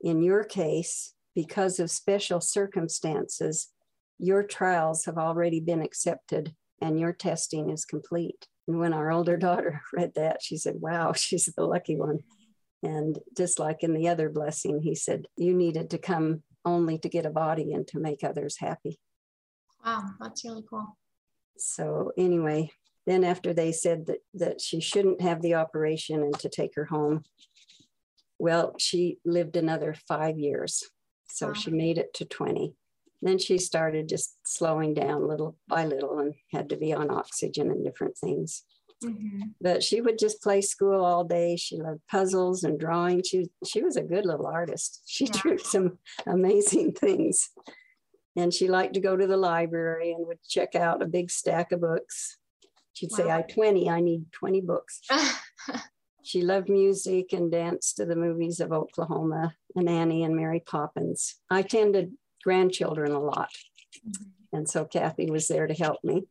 In 0.00 0.22
your 0.22 0.44
case 0.44 1.14
because 1.34 1.80
of 1.80 1.90
special 1.90 2.40
circumstances 2.40 3.71
your 4.22 4.42
trials 4.44 5.04
have 5.04 5.18
already 5.18 5.58
been 5.60 5.82
accepted 5.82 6.54
and 6.80 6.98
your 6.98 7.12
testing 7.12 7.68
is 7.70 7.84
complete 7.84 8.46
and 8.68 8.78
when 8.78 8.92
our 8.94 9.10
older 9.10 9.36
daughter 9.36 9.82
read 9.92 10.12
that 10.14 10.40
she 10.40 10.56
said 10.56 10.76
wow 10.78 11.12
she's 11.16 11.46
the 11.56 11.64
lucky 11.64 11.96
one 11.96 12.20
and 12.82 13.18
just 13.36 13.58
like 13.58 13.82
in 13.82 13.92
the 13.94 14.08
other 14.08 14.28
blessing 14.30 14.80
he 14.80 14.94
said 14.94 15.26
you 15.36 15.52
needed 15.54 15.90
to 15.90 15.98
come 15.98 16.42
only 16.64 16.96
to 16.98 17.08
get 17.08 17.26
a 17.26 17.30
body 17.30 17.72
and 17.74 17.86
to 17.88 17.98
make 17.98 18.22
others 18.24 18.56
happy 18.58 18.98
Wow, 19.84 20.04
that's 20.20 20.44
really 20.44 20.62
cool. 20.70 20.96
so 21.58 22.12
anyway, 22.16 22.70
then 23.04 23.24
after 23.24 23.52
they 23.52 23.72
said 23.72 24.06
that 24.06 24.18
that 24.34 24.60
she 24.60 24.80
shouldn't 24.80 25.20
have 25.20 25.42
the 25.42 25.54
operation 25.54 26.22
and 26.22 26.38
to 26.38 26.48
take 26.48 26.76
her 26.76 26.84
home, 26.84 27.24
well, 28.38 28.74
she 28.78 29.18
lived 29.24 29.56
another 29.56 29.96
five 30.06 30.38
years. 30.38 30.84
So 31.30 31.48
Wow. 31.48 31.52
she 31.54 31.70
made 31.72 31.98
it 31.98 32.14
to 32.14 32.24
20. 32.24 32.74
Then 33.22 33.38
she 33.38 33.56
started 33.58 34.08
just 34.08 34.36
slowing 34.44 34.94
down 34.94 35.28
little 35.28 35.56
by 35.68 35.86
little 35.86 36.18
and 36.18 36.34
had 36.52 36.68
to 36.70 36.76
be 36.76 36.92
on 36.92 37.08
oxygen 37.10 37.70
and 37.70 37.84
different 37.84 38.18
things. 38.18 38.64
Mhm. 39.02 39.54
But 39.60 39.82
she 39.82 40.00
would 40.00 40.18
just 40.18 40.42
play 40.42 40.60
school 40.60 41.04
all 41.04 41.24
day. 41.24 41.56
She 41.56 41.76
loved 41.76 42.00
puzzles 42.10 42.64
and 42.64 42.78
drawing. 42.78 43.22
She, 43.22 43.48
she 43.64 43.82
was 43.82 43.96
a 43.96 44.02
good 44.02 44.26
little 44.26 44.46
artist. 44.46 45.02
She 45.06 45.26
Yeah. 45.26 45.32
drew 45.40 45.58
some 45.58 45.98
amazing 46.26 46.92
things. 47.04 47.50
And 48.36 48.52
she 48.52 48.66
liked 48.68 48.94
to 48.94 49.00
go 49.00 49.16
to 49.16 49.26
the 49.26 49.36
library 49.36 50.12
and 50.12 50.26
would 50.26 50.42
check 50.48 50.74
out 50.74 51.02
a 51.02 51.06
big 51.06 51.30
stack 51.30 51.70
of 51.72 51.80
books. 51.80 52.38
She'd 52.94 53.12
say, 53.12 53.30
I 53.30 53.42
20, 53.42 53.88
I 53.88 54.00
need 54.00 54.30
20 54.32 54.60
books. 54.62 55.00
She 56.24 56.42
loved 56.42 56.68
music 56.68 57.32
and 57.32 57.50
danced 57.50 57.96
to 57.96 58.06
the 58.06 58.14
movies 58.14 58.60
of 58.60 58.70
Oklahoma 58.72 59.56
and 59.74 59.88
Annie 59.88 60.22
and 60.22 60.36
Mary 60.36 60.60
Poppins. 60.60 61.34
I 61.50 61.62
tended 61.62 62.12
grandchildren 62.42 63.12
a 63.12 63.20
lot. 63.20 63.50
And 64.52 64.68
so 64.68 64.84
Kathi 64.84 65.30
was 65.30 65.48
there 65.48 65.66
to 65.66 65.74
help 65.74 65.98
me. 66.04 66.24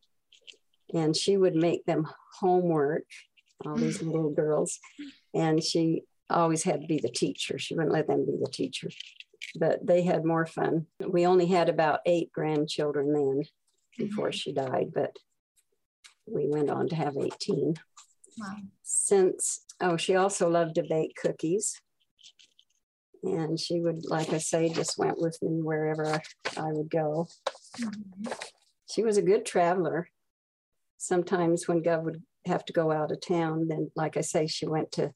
And 0.94 1.16
she 1.16 1.36
would 1.36 1.54
make 1.54 1.84
them 1.86 2.06
homework, 2.40 3.04
all 3.64 3.76
these 3.76 4.02
little 4.02 4.30
girls. 4.30 4.78
And 5.34 5.62
she 5.62 6.02
always 6.30 6.62
had 6.62 6.82
to 6.82 6.86
be 6.86 6.98
the 6.98 7.08
teacher. 7.08 7.58
She 7.58 7.74
wouldn't 7.74 7.92
let 7.92 8.06
them 8.06 8.26
be 8.26 8.36
the 8.40 8.50
teacher. 8.50 8.90
but 9.58 9.86
they 9.86 10.02
had 10.02 10.24
more 10.24 10.46
fun. 10.46 10.86
We 11.06 11.26
only 11.26 11.46
had 11.46 11.68
about 11.68 12.00
eight 12.06 12.32
grandchildren 12.32 13.12
then 13.12 13.42
before 13.98 14.28
mm-hmm. 14.28 14.36
she 14.36 14.52
died, 14.52 14.92
but 14.94 15.16
we 16.26 16.46
went 16.48 16.70
on 16.70 16.88
to 16.88 16.96
have 16.96 17.16
18. 17.16 17.74
Wow. 18.38 18.56
Since, 18.82 19.64
oh, 19.80 19.96
she 19.96 20.16
also 20.16 20.48
loved 20.48 20.76
to 20.76 20.84
bake 20.88 21.16
cookies. 21.20 21.80
And 23.22 23.58
she 23.58 23.80
would, 23.80 24.04
like 24.06 24.32
I 24.32 24.38
say, 24.38 24.68
just 24.68 24.98
went 24.98 25.18
with 25.18 25.38
me 25.42 25.62
wherever 25.62 26.20
I, 26.56 26.72
would 26.72 26.90
go. 26.90 27.28
Mm-hmm. 27.80 28.32
She 28.90 29.02
was 29.02 29.16
a 29.16 29.22
good 29.22 29.46
traveler. 29.46 30.08
Sometimes 30.98 31.68
when 31.68 31.82
Gov 31.82 32.02
would 32.02 32.22
have 32.46 32.64
to 32.64 32.72
go 32.72 32.90
out 32.90 33.12
of 33.12 33.20
town, 33.20 33.68
then, 33.68 33.90
like 33.94 34.16
I 34.16 34.22
say, 34.22 34.46
she 34.46 34.66
went 34.66 34.90
to 34.92 35.12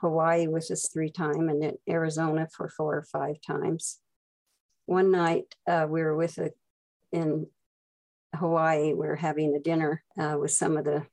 Hawaii 0.00 0.48
with 0.48 0.70
us 0.70 0.90
three 0.92 1.10
times 1.10 1.36
and 1.36 1.62
in 1.62 1.76
Arizona 1.88 2.48
for 2.54 2.68
four 2.68 2.96
or 2.96 3.06
five 3.12 3.36
times. 3.46 3.98
One 4.86 5.10
night 5.10 5.54
uh, 5.68 5.86
we 5.88 6.02
were 6.02 6.16
with 6.16 6.38
a, 6.38 6.50
in 7.12 7.46
Hawaii, 8.34 8.92
we 8.92 9.06
were 9.06 9.16
having 9.16 9.54
a 9.54 9.60
dinner 9.60 10.02
uh, 10.20 10.36
with 10.38 10.50
some 10.50 10.76
of 10.76 10.84
the 10.84 11.06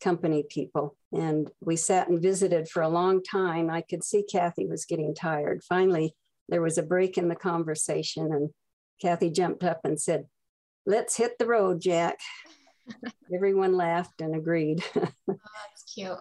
company 0.00 0.44
people. 0.48 0.96
And 1.12 1.50
we 1.60 1.76
sat 1.76 2.08
and 2.08 2.22
visited 2.22 2.68
for 2.68 2.82
a 2.82 2.88
long 2.88 3.22
time. 3.22 3.70
I 3.70 3.82
could 3.82 4.04
see 4.04 4.24
Kathi 4.32 4.68
was 4.68 4.84
getting 4.84 5.14
tired. 5.14 5.62
Finally, 5.68 6.14
there 6.48 6.62
was 6.62 6.78
a 6.78 6.82
break 6.82 7.16
in 7.18 7.28
the 7.28 7.36
conversation, 7.36 8.32
and 8.32 8.50
Kathi 9.02 9.32
jumped 9.32 9.64
up 9.64 9.80
and 9.84 10.00
said, 10.00 10.26
Let's 10.86 11.16
hit 11.16 11.38
the 11.38 11.46
road, 11.46 11.80
Jack. 11.80 12.18
Everyone 13.34 13.76
laughed 13.76 14.20
and 14.20 14.34
agreed. 14.34 14.82
oh, 14.96 15.08
that's 15.28 15.92
cute. 15.94 16.18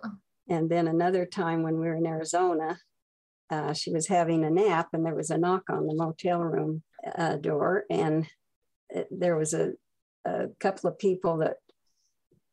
And 0.50 0.70
then 0.70 0.88
another 0.88 1.26
time 1.26 1.64
when 1.64 1.80
we 1.80 1.88
were 1.88 1.96
in 1.96 2.06
Arizona, 2.06 2.78
uh, 3.50 3.74
she 3.74 3.92
was 3.92 4.08
having 4.08 4.44
a 4.44 4.50
nap 4.50 4.90
and 4.94 5.06
there 5.06 5.16
was 5.16 5.30
a 5.30 5.38
knock 5.38 5.64
on 5.70 5.88
the 5.88 5.96
motel 5.96 6.42
room 6.42 6.84
uh, 7.18 7.38
door. 7.38 7.86
And 7.90 8.28
it, 8.90 9.08
there 9.12 9.38
was 9.38 9.54
a, 9.54 9.74
a 10.26 10.48
couple 10.60 10.90
of 10.90 11.00
people 11.00 11.38
that 11.38 11.58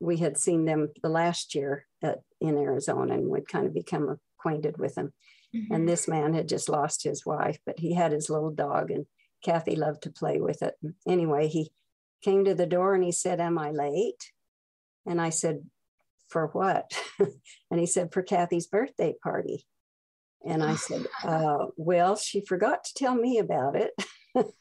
we 0.00 0.18
had 0.18 0.36
seen 0.36 0.64
them 0.64 0.90
the 1.02 1.08
last 1.08 1.54
year 1.54 1.86
at, 2.02 2.18
in 2.40 2.56
Arizona 2.56 3.14
and 3.14 3.28
would 3.28 3.48
kind 3.48 3.66
of 3.66 3.74
become 3.74 4.18
acquainted 4.38 4.78
with 4.78 4.94
them. 4.94 5.12
Mm-hmm. 5.54 5.74
And 5.74 5.88
this 5.88 6.06
man 6.08 6.34
had 6.34 6.48
just 6.48 6.68
lost 6.68 7.04
his 7.04 7.24
wife, 7.24 7.58
but 7.64 7.78
he 7.78 7.94
had 7.94 8.12
his 8.12 8.28
little 8.28 8.50
dog, 8.50 8.90
and 8.90 9.06
Kathi 9.46 9.76
loved 9.76 10.02
to 10.02 10.10
play 10.10 10.40
with 10.40 10.62
it. 10.62 10.74
Anyway, 11.06 11.48
he 11.48 11.70
came 12.22 12.44
to 12.44 12.54
the 12.54 12.66
door 12.66 12.94
and 12.94 13.04
he 13.04 13.12
said, 13.12 13.40
Am 13.40 13.58
I 13.58 13.70
late? 13.70 14.32
And 15.06 15.20
I 15.20 15.30
said, 15.30 15.64
For 16.28 16.48
what? 16.48 16.90
and 17.70 17.80
he 17.80 17.86
said, 17.86 18.12
For 18.12 18.22
Kathi's 18.22 18.66
birthday 18.66 19.14
party. 19.22 19.66
And 20.44 20.62
I 20.62 20.74
said, 20.76 21.06
uh, 21.24 21.66
Well, 21.76 22.16
she 22.16 22.40
forgot 22.40 22.84
to 22.84 22.94
tell 22.94 23.14
me 23.14 23.38
about 23.38 23.76
it. 23.76 23.92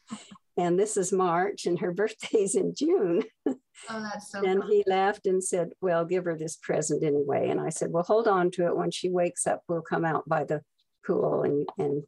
and 0.56 0.78
this 0.78 0.96
is 0.96 1.12
March, 1.12 1.66
and 1.66 1.78
her 1.80 1.92
birthday's 1.92 2.54
in 2.54 2.74
June. 2.74 3.22
Oh, 3.46 4.00
that's 4.00 4.30
so. 4.30 4.44
and 4.44 4.62
he 4.64 4.84
laughed 4.86 5.26
and 5.26 5.42
said, 5.42 5.70
"Well, 5.80 6.04
give 6.04 6.24
her 6.24 6.36
this 6.36 6.56
present 6.56 7.04
anyway." 7.04 7.48
And 7.48 7.60
I 7.60 7.68
said, 7.68 7.92
"Well, 7.92 8.04
hold 8.04 8.28
on 8.28 8.50
to 8.52 8.66
it. 8.66 8.76
When 8.76 8.90
she 8.90 9.10
wakes 9.10 9.46
up, 9.46 9.62
we'll 9.68 9.82
come 9.82 10.04
out 10.04 10.28
by 10.28 10.44
the 10.44 10.62
pool, 11.06 11.42
and 11.42 11.68
and 11.78 12.04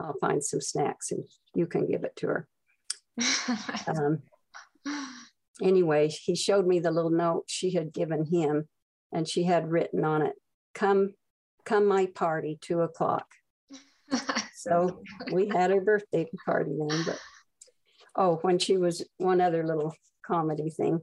I'll 0.00 0.16
find 0.20 0.42
some 0.42 0.60
snacks, 0.60 1.10
and 1.10 1.24
you 1.54 1.66
can 1.66 1.86
give 1.86 2.04
it 2.04 2.14
to 2.16 2.26
her." 2.28 2.48
um, 3.88 4.22
anyway, 5.60 6.08
he 6.08 6.34
showed 6.34 6.66
me 6.66 6.78
the 6.78 6.92
little 6.92 7.10
note 7.10 7.44
she 7.48 7.74
had 7.74 7.92
given 7.92 8.24
him, 8.24 8.68
and 9.12 9.28
she 9.28 9.44
had 9.44 9.70
written 9.70 10.04
on 10.04 10.22
it, 10.22 10.34
"Come, 10.74 11.14
come 11.64 11.86
my 11.86 12.06
party, 12.06 12.58
two 12.60 12.80
o'clock." 12.80 13.26
so 14.54 15.02
we 15.32 15.48
had 15.48 15.70
her 15.70 15.80
birthday 15.80 16.28
party 16.46 16.70
then, 16.78 17.02
but 17.04 17.18
oh, 18.16 18.36
when 18.42 18.58
she 18.58 18.76
was 18.76 19.04
one 19.18 19.40
other 19.40 19.66
little 19.66 19.94
comedy 20.24 20.70
thing. 20.70 21.00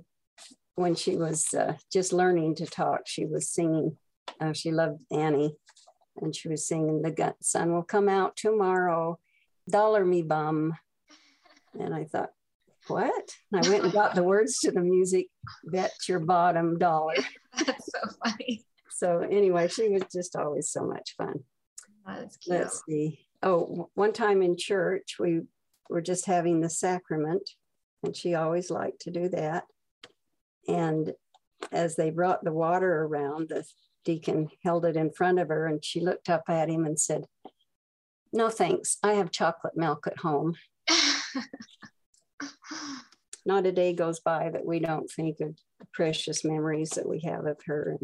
When 0.75 0.95
she 0.95 1.17
was 1.17 1.53
uh, 1.53 1.73
just 1.91 2.13
learning 2.13 2.55
to 2.55 2.65
talk, 2.65 3.01
she 3.05 3.25
was 3.25 3.49
singing. 3.49 3.97
Uh, 4.39 4.53
she 4.53 4.71
loved 4.71 5.01
Annie, 5.11 5.55
and 6.21 6.33
she 6.33 6.47
was 6.47 6.65
singing, 6.65 7.01
"The 7.01 7.35
sun 7.41 7.73
will 7.73 7.83
come 7.83 8.07
out 8.07 8.37
tomorrow, 8.37 9.19
dollar 9.69 10.05
me 10.05 10.21
bum." 10.21 10.73
And 11.77 11.93
I 11.93 12.05
thought, 12.05 12.29
what? 12.89 13.35
And 13.51 13.65
I 13.65 13.69
went 13.69 13.83
and 13.83 13.93
got 13.93 14.15
the 14.15 14.23
words 14.23 14.59
to 14.59 14.71
the 14.71 14.81
music. 14.81 15.27
Bet 15.63 15.93
your 16.07 16.19
bottom 16.19 16.77
dollar. 16.77 17.15
That's 17.65 17.89
so 17.91 17.99
funny. 18.23 18.65
So 18.91 19.19
anyway, 19.19 19.67
she 19.67 19.89
was 19.89 20.03
just 20.11 20.35
always 20.35 20.69
so 20.69 20.85
much 20.85 21.15
fun. 21.17 21.43
That's 22.05 22.37
cute. 22.37 22.57
Let's 22.57 22.81
see. 22.87 23.19
Oh, 23.43 23.89
one 23.93 24.11
time 24.11 24.41
in 24.41 24.57
church, 24.57 25.17
we 25.19 25.41
were 25.89 26.01
just 26.01 26.25
having 26.25 26.61
the 26.61 26.69
sacrament, 26.69 27.49
and 28.03 28.15
she 28.15 28.35
always 28.35 28.69
liked 28.69 29.01
to 29.01 29.11
do 29.11 29.29
that. 29.29 29.65
And 30.67 31.13
as 31.71 31.95
they 31.95 32.09
brought 32.09 32.43
the 32.43 32.53
water 32.53 33.03
around, 33.03 33.49
the 33.49 33.65
deacon 34.05 34.49
held 34.63 34.85
it 34.85 34.95
in 34.95 35.11
front 35.11 35.39
of 35.39 35.49
her 35.49 35.67
and 35.67 35.83
she 35.83 35.99
looked 35.99 36.29
up 36.29 36.43
at 36.47 36.69
him 36.69 36.85
and 36.85 36.99
said, 36.99 37.25
No 38.31 38.49
thanks, 38.49 38.97
I 39.03 39.13
have 39.13 39.31
chocolate 39.31 39.77
milk 39.77 40.07
at 40.07 40.19
home. 40.19 40.55
Not 43.45 43.65
a 43.65 43.71
day 43.71 43.93
goes 43.93 44.19
by 44.19 44.49
that 44.49 44.65
we 44.65 44.79
don't 44.79 45.09
think 45.09 45.39
of 45.41 45.55
the 45.79 45.87
precious 45.93 46.43
memories 46.45 46.91
that 46.91 47.07
we 47.07 47.19
have 47.21 47.45
of 47.45 47.57
her. 47.65 47.97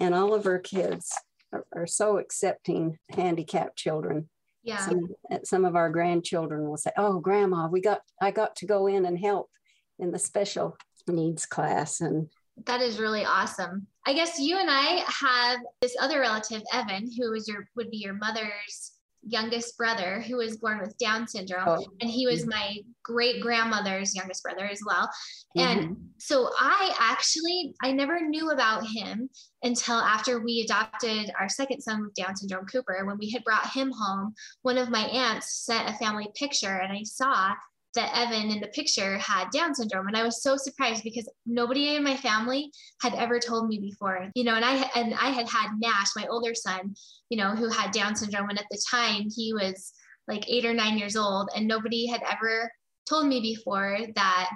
And, 0.00 0.14
all 0.14 0.34
of 0.34 0.44
her 0.44 0.58
kids 0.58 1.12
are, 1.52 1.64
are 1.74 1.86
so 1.86 2.18
accepting 2.18 2.98
handicapped 3.10 3.76
children 3.76 4.28
yeah. 4.62 4.78
Some, 4.78 5.08
some 5.44 5.64
of 5.64 5.76
our 5.76 5.90
grandchildren 5.90 6.68
will 6.68 6.76
say 6.76 6.90
oh 6.96 7.18
grandma 7.18 7.68
we 7.68 7.80
got 7.80 8.00
i 8.20 8.30
got 8.30 8.56
to 8.56 8.66
go 8.66 8.86
in 8.86 9.04
and 9.04 9.18
help 9.18 9.50
in 9.98 10.10
the 10.10 10.18
special 10.18 10.76
needs 11.08 11.46
class 11.46 12.00
and 12.00 12.28
that 12.66 12.82
is 12.82 12.98
really 12.98 13.24
awesome. 13.24 13.86
I 14.06 14.12
guess 14.12 14.38
you 14.38 14.58
and 14.58 14.68
i 14.70 15.04
have 15.06 15.60
this 15.80 15.96
other 16.00 16.20
relative 16.20 16.62
evan 16.72 17.10
who 17.16 17.32
is 17.34 17.48
your 17.48 17.68
would 17.76 17.90
be 17.90 17.98
your 17.98 18.14
mother's 18.14 18.91
youngest 19.24 19.76
brother 19.76 20.20
who 20.20 20.36
was 20.36 20.56
born 20.56 20.80
with 20.80 20.96
Down 20.98 21.26
syndrome, 21.26 21.64
oh. 21.66 21.86
and 22.00 22.10
he 22.10 22.26
was 22.26 22.46
my 22.46 22.78
great 23.02 23.40
grandmother's 23.40 24.14
youngest 24.14 24.42
brother 24.42 24.66
as 24.66 24.80
well. 24.84 25.08
And 25.56 25.80
mm-hmm. 25.80 25.94
so 26.18 26.50
I 26.58 26.94
actually 26.98 27.74
I 27.82 27.92
never 27.92 28.20
knew 28.20 28.50
about 28.50 28.86
him 28.86 29.28
until 29.62 29.96
after 29.96 30.40
we 30.40 30.62
adopted 30.62 31.30
our 31.38 31.48
second 31.48 31.80
son 31.80 32.02
with 32.02 32.14
Down 32.14 32.36
syndrome, 32.36 32.66
Cooper. 32.66 33.04
When 33.04 33.18
we 33.18 33.30
had 33.30 33.44
brought 33.44 33.70
him 33.70 33.90
home, 33.90 34.34
one 34.62 34.78
of 34.78 34.90
my 34.90 35.04
aunts 35.06 35.64
sent 35.64 35.88
a 35.88 35.94
family 35.94 36.28
picture, 36.34 36.78
and 36.78 36.92
I 36.92 37.02
saw 37.04 37.54
that 37.94 38.10
Evan 38.14 38.50
in 38.50 38.60
the 38.60 38.68
picture 38.68 39.18
had 39.18 39.50
Down 39.50 39.74
syndrome. 39.74 40.08
And 40.08 40.16
I 40.16 40.22
was 40.22 40.42
so 40.42 40.56
surprised 40.56 41.04
because 41.04 41.28
nobody 41.44 41.96
in 41.96 42.04
my 42.04 42.16
family 42.16 42.70
had 43.00 43.14
ever 43.14 43.38
told 43.38 43.68
me 43.68 43.78
before, 43.78 44.30
you 44.34 44.44
know, 44.44 44.54
and 44.54 44.64
I, 44.64 44.90
and 44.94 45.14
I 45.14 45.28
had 45.28 45.48
had 45.48 45.78
Nash, 45.78 46.08
my 46.16 46.26
older 46.28 46.54
son, 46.54 46.94
you 47.28 47.36
know, 47.36 47.50
who 47.50 47.68
had 47.68 47.90
Down 47.90 48.16
syndrome. 48.16 48.48
And 48.48 48.58
at 48.58 48.66
the 48.70 48.82
time 48.90 49.28
he 49.34 49.52
was 49.52 49.92
like 50.26 50.48
eight 50.48 50.64
or 50.64 50.72
nine 50.72 50.98
years 50.98 51.16
old 51.16 51.50
and 51.54 51.66
nobody 51.66 52.06
had 52.06 52.22
ever 52.30 52.70
told 53.08 53.26
me 53.26 53.40
before 53.40 53.98
that 54.14 54.50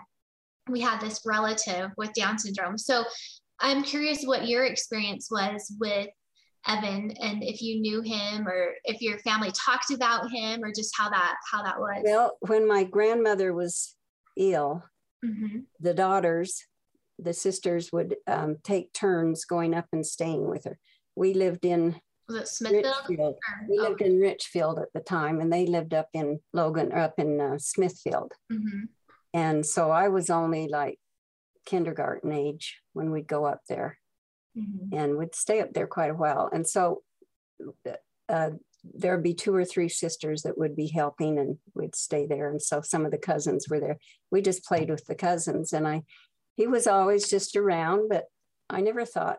we 0.69 0.81
had 0.81 1.01
this 1.01 1.21
relative 1.27 1.91
with 1.97 2.13
Down 2.15 2.39
syndrome. 2.39 2.79
So 2.79 3.05
I'm 3.61 3.83
curious 3.83 4.25
what 4.25 4.49
your 4.49 4.65
experience 4.65 5.29
was 5.31 5.75
with 5.79 6.09
Evan 6.67 7.13
and 7.21 7.43
if 7.43 7.63
you 7.63 7.81
knew 7.81 8.03
him 8.03 8.47
or 8.47 8.75
if 8.85 9.01
your 9.01 9.19
family 9.21 9.51
talked 9.53 9.91
about 9.91 10.31
him 10.31 10.63
or 10.63 10.73
just 10.73 10.95
how 10.97 11.09
that 11.11 11.37
how 11.51 11.63
that 11.63 11.79
was. 11.79 12.03
Well, 12.05 12.37
when 12.41 12.67
my 12.67 12.85
grandmother 12.85 13.53
was 13.53 13.95
ill, 14.37 14.85
mm-hmm. 15.25 15.61
the 15.81 15.95
daughters, 15.95 16.65
the 17.19 17.33
sisters 17.33 17.91
would 17.93 18.17
um, 18.27 18.57
take 18.63 18.93
turns 18.93 19.45
going 19.45 19.75
up 19.75 19.87
and 19.93 20.05
staying 20.05 20.49
with 20.49 20.65
her. 20.65 20.79
We 21.15 21.35
lived 21.35 21.65
in 21.65 22.01
was 22.29 22.37
it 22.39 22.49
Smithfield? 22.49 22.95
Richfield. 23.09 23.37
We 23.69 23.79
lived 23.79 24.01
in 24.01 24.19
Richfield 24.19 24.81
at 24.81 24.93
the 24.93 25.01
time, 25.01 25.41
and 25.41 25.53
they 25.53 25.65
lived 25.67 25.95
up 25.95 26.09
in 26.13 26.41
Logan 26.53 26.93
or 26.93 26.99
up 26.99 27.15
in 27.19 27.41
uh, 27.41 27.59
Smithfield. 27.59 28.33
Mm-hmm. 28.53 28.85
And 29.33 29.65
so 29.65 29.91
I 29.93 30.09
was 30.09 30.29
only 30.29 30.67
like 30.67 30.99
kindergarten 31.67 32.33
age 32.33 32.81
when 32.95 33.11
we'd 33.11 33.29
go 33.29 33.45
up 33.45 33.61
there 33.69 33.99
mm-hmm. 34.57 34.97
and 34.97 35.17
would 35.17 35.35
stay 35.35 35.61
up 35.61 35.73
there 35.73 35.87
quite 35.87 36.11
a 36.11 36.15
while. 36.15 36.49
And 36.53 36.67
so 36.67 37.03
uh, 38.29 38.51
there'd 38.95 39.23
be 39.23 39.35
two 39.35 39.55
or 39.55 39.65
three 39.65 39.89
sisters 39.89 40.43
that 40.43 40.59
would 40.59 40.77
be 40.77 40.89
helping 40.89 41.39
and 41.39 41.59
we'd 41.75 41.95
stay 41.95 42.27
there. 42.27 42.49
And 42.51 42.61
so 42.61 42.81
some 42.81 43.05
of 43.05 43.11
the 43.11 43.19
cousins 43.19 43.69
were 43.69 43.81
there. 43.81 43.99
We 44.31 44.43
just 44.43 44.65
played 44.65 44.91
with 44.91 45.07
the 45.07 45.15
cousins 45.15 45.73
and 45.73 45.87
I, 45.87 46.03
he 46.57 46.67
was 46.67 46.87
always 46.87 47.29
just 47.29 47.57
around, 47.57 48.09
but 48.09 48.25
I 48.71 48.81
never 48.81 49.05
thought 49.05 49.39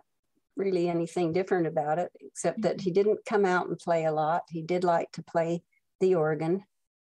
really 0.56 0.90
anything 0.90 1.34
different 1.34 1.68
about 1.68 2.00
it, 2.00 2.12
except 2.20 2.62
that 2.64 2.82
he 2.82 2.90
mm-hmm. 2.90 2.96
didn't 2.96 3.26
come 3.26 3.46
out 3.46 3.68
and 3.68 3.78
play 3.78 4.06
a 4.06 4.12
lot. 4.12 4.44
He 4.50 4.62
did 4.62 4.84
like 4.84 5.12
to 5.14 5.24
play 5.24 5.64
the 6.00 6.16
organ 6.16 6.64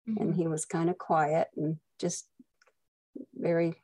mm-hmm. 0.09 0.23
and 0.23 0.35
he 0.35 0.47
was 0.47 0.65
kind 0.65 0.91
of 0.91 0.99
quiet 0.99 1.49
and 1.57 1.77
just 1.99 2.27
very 3.35 3.75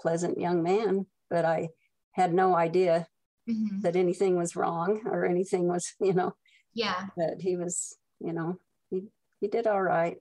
pleasant 0.00 0.40
young 0.40 0.62
man. 0.62 1.06
But 1.30 1.44
I 1.44 1.68
had 2.12 2.34
no 2.34 2.54
idea 2.54 3.06
mm-hmm. 3.48 3.80
that 3.80 3.96
anything 3.96 4.36
was 4.36 4.56
wrong 4.56 5.02
or 5.06 5.24
anything 5.24 5.68
was, 5.68 5.92
you 6.00 6.12
know, 6.12 6.34
yeah, 6.74 7.04
that 7.16 7.36
he 7.40 7.56
was, 7.56 7.96
you 8.20 8.32
know, 8.32 8.58
he, 8.90 9.08
he 9.40 9.48
did 9.48 9.66
all 9.66 9.82
right. 9.82 10.16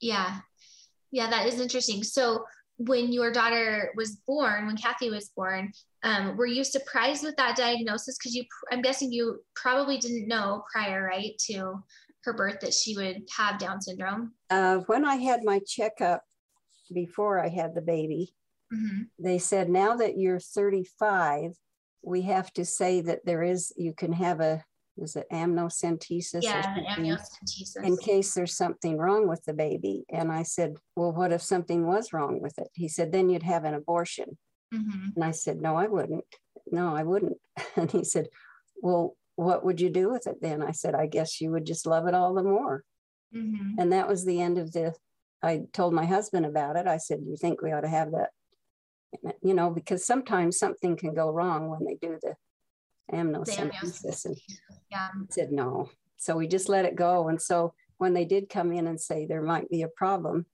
Yeah. 0.00 0.38
Yeah, 1.12 1.28
that 1.28 1.46
is 1.46 1.60
interesting. 1.60 2.04
So 2.04 2.44
when 2.78 3.12
your 3.12 3.30
daughter 3.30 3.92
was 3.96 4.16
born, 4.26 4.66
when 4.66 4.76
Kathi 4.76 5.10
was 5.10 5.30
born, 5.36 5.72
um, 6.02 6.36
were 6.36 6.46
you 6.46 6.64
surprised 6.64 7.22
with 7.22 7.36
that 7.36 7.56
diagnosis? 7.56 8.16
Because 8.16 8.34
you, 8.34 8.44
I'm 8.72 8.80
guessing 8.80 9.12
you 9.12 9.40
probably 9.54 9.98
didn't 9.98 10.28
know 10.28 10.64
prior, 10.72 11.04
right, 11.04 11.32
to 11.50 11.82
her 12.24 12.32
birth 12.32 12.60
that 12.60 12.72
she 12.72 12.96
would 12.96 13.22
have 13.36 13.58
Down 13.58 13.80
syndrome. 13.80 14.32
Uh, 14.48 14.78
when 14.86 15.04
I 15.04 15.16
had 15.16 15.44
my 15.44 15.60
checkup 15.66 16.22
before 16.92 17.38
I 17.38 17.48
had 17.48 17.74
the 17.74 17.82
baby, 17.82 18.34
mm-hmm. 18.72 19.02
they 19.18 19.38
said 19.38 19.68
now 19.68 19.96
that 19.96 20.16
you're 20.16 20.40
35, 20.40 21.52
we 22.02 22.22
have 22.22 22.52
to 22.54 22.64
say 22.64 23.00
that 23.02 23.24
there 23.24 23.42
is 23.42 23.72
you 23.76 23.92
can 23.92 24.12
have 24.12 24.40
a 24.40 24.64
is 24.96 25.16
it 25.16 25.26
amniocentesis? 25.32 26.42
Yeah, 26.42 26.62
amniocentesis. 26.90 27.82
In 27.82 27.96
case 27.96 28.34
there's 28.34 28.56
something 28.56 28.98
wrong 28.98 29.28
with 29.28 29.42
the 29.44 29.54
baby. 29.54 30.04
And 30.10 30.30
I 30.30 30.42
said, 30.42 30.76
Well, 30.96 31.12
what 31.12 31.32
if 31.32 31.42
something 31.42 31.86
was 31.86 32.12
wrong 32.12 32.40
with 32.40 32.58
it? 32.58 32.68
He 32.74 32.88
said, 32.88 33.12
Then 33.12 33.30
you'd 33.30 33.42
have 33.42 33.64
an 33.64 33.74
abortion. 33.74 34.36
Mm-hmm. 34.74 35.08
And 35.16 35.24
I 35.24 35.30
said, 35.30 35.60
No, 35.60 35.76
I 35.76 35.86
wouldn't. 35.86 36.24
No, 36.70 36.94
I 36.94 37.02
wouldn't. 37.02 37.38
And 37.76 37.90
he 37.90 38.04
said, 38.04 38.28
Well, 38.82 39.16
what 39.36 39.64
would 39.64 39.80
you 39.80 39.90
do 39.90 40.10
with 40.10 40.26
it 40.26 40.36
then? 40.42 40.62
I 40.62 40.72
said, 40.72 40.94
I 40.94 41.06
guess 41.06 41.40
you 41.40 41.50
would 41.52 41.64
just 41.64 41.86
love 41.86 42.06
it 42.06 42.14
all 42.14 42.34
the 42.34 42.42
more. 42.42 42.84
Mm-hmm. 43.34 43.78
And 43.78 43.92
that 43.92 44.08
was 44.08 44.24
the 44.24 44.40
end 44.40 44.58
of 44.58 44.72
the. 44.72 44.94
I 45.42 45.62
told 45.72 45.94
my 45.94 46.04
husband 46.04 46.44
about 46.44 46.76
it. 46.76 46.86
I 46.86 46.98
said, 46.98 47.20
You 47.24 47.36
think 47.36 47.62
we 47.62 47.72
ought 47.72 47.82
to 47.82 47.88
have 47.88 48.10
that? 48.10 48.30
You 49.42 49.54
know, 49.54 49.70
because 49.70 50.04
sometimes 50.04 50.58
something 50.58 50.96
can 50.96 51.14
go 51.14 51.30
wrong 51.30 51.68
when 51.68 51.84
they 51.84 51.96
do 52.00 52.18
the 52.22 52.34
amniocentesis. 53.12 54.24
And 54.24 54.36
yeah. 54.90 55.08
said 55.30 55.52
no. 55.52 55.90
So 56.16 56.36
we 56.36 56.46
just 56.46 56.68
let 56.68 56.84
it 56.84 56.96
go. 56.96 57.28
And 57.28 57.40
so 57.40 57.74
when 57.98 58.14
they 58.14 58.24
did 58.24 58.48
come 58.48 58.72
in 58.72 58.86
and 58.86 59.00
say 59.00 59.26
there 59.26 59.42
might 59.42 59.68
be 59.68 59.82
a 59.82 59.88
problem, 59.88 60.46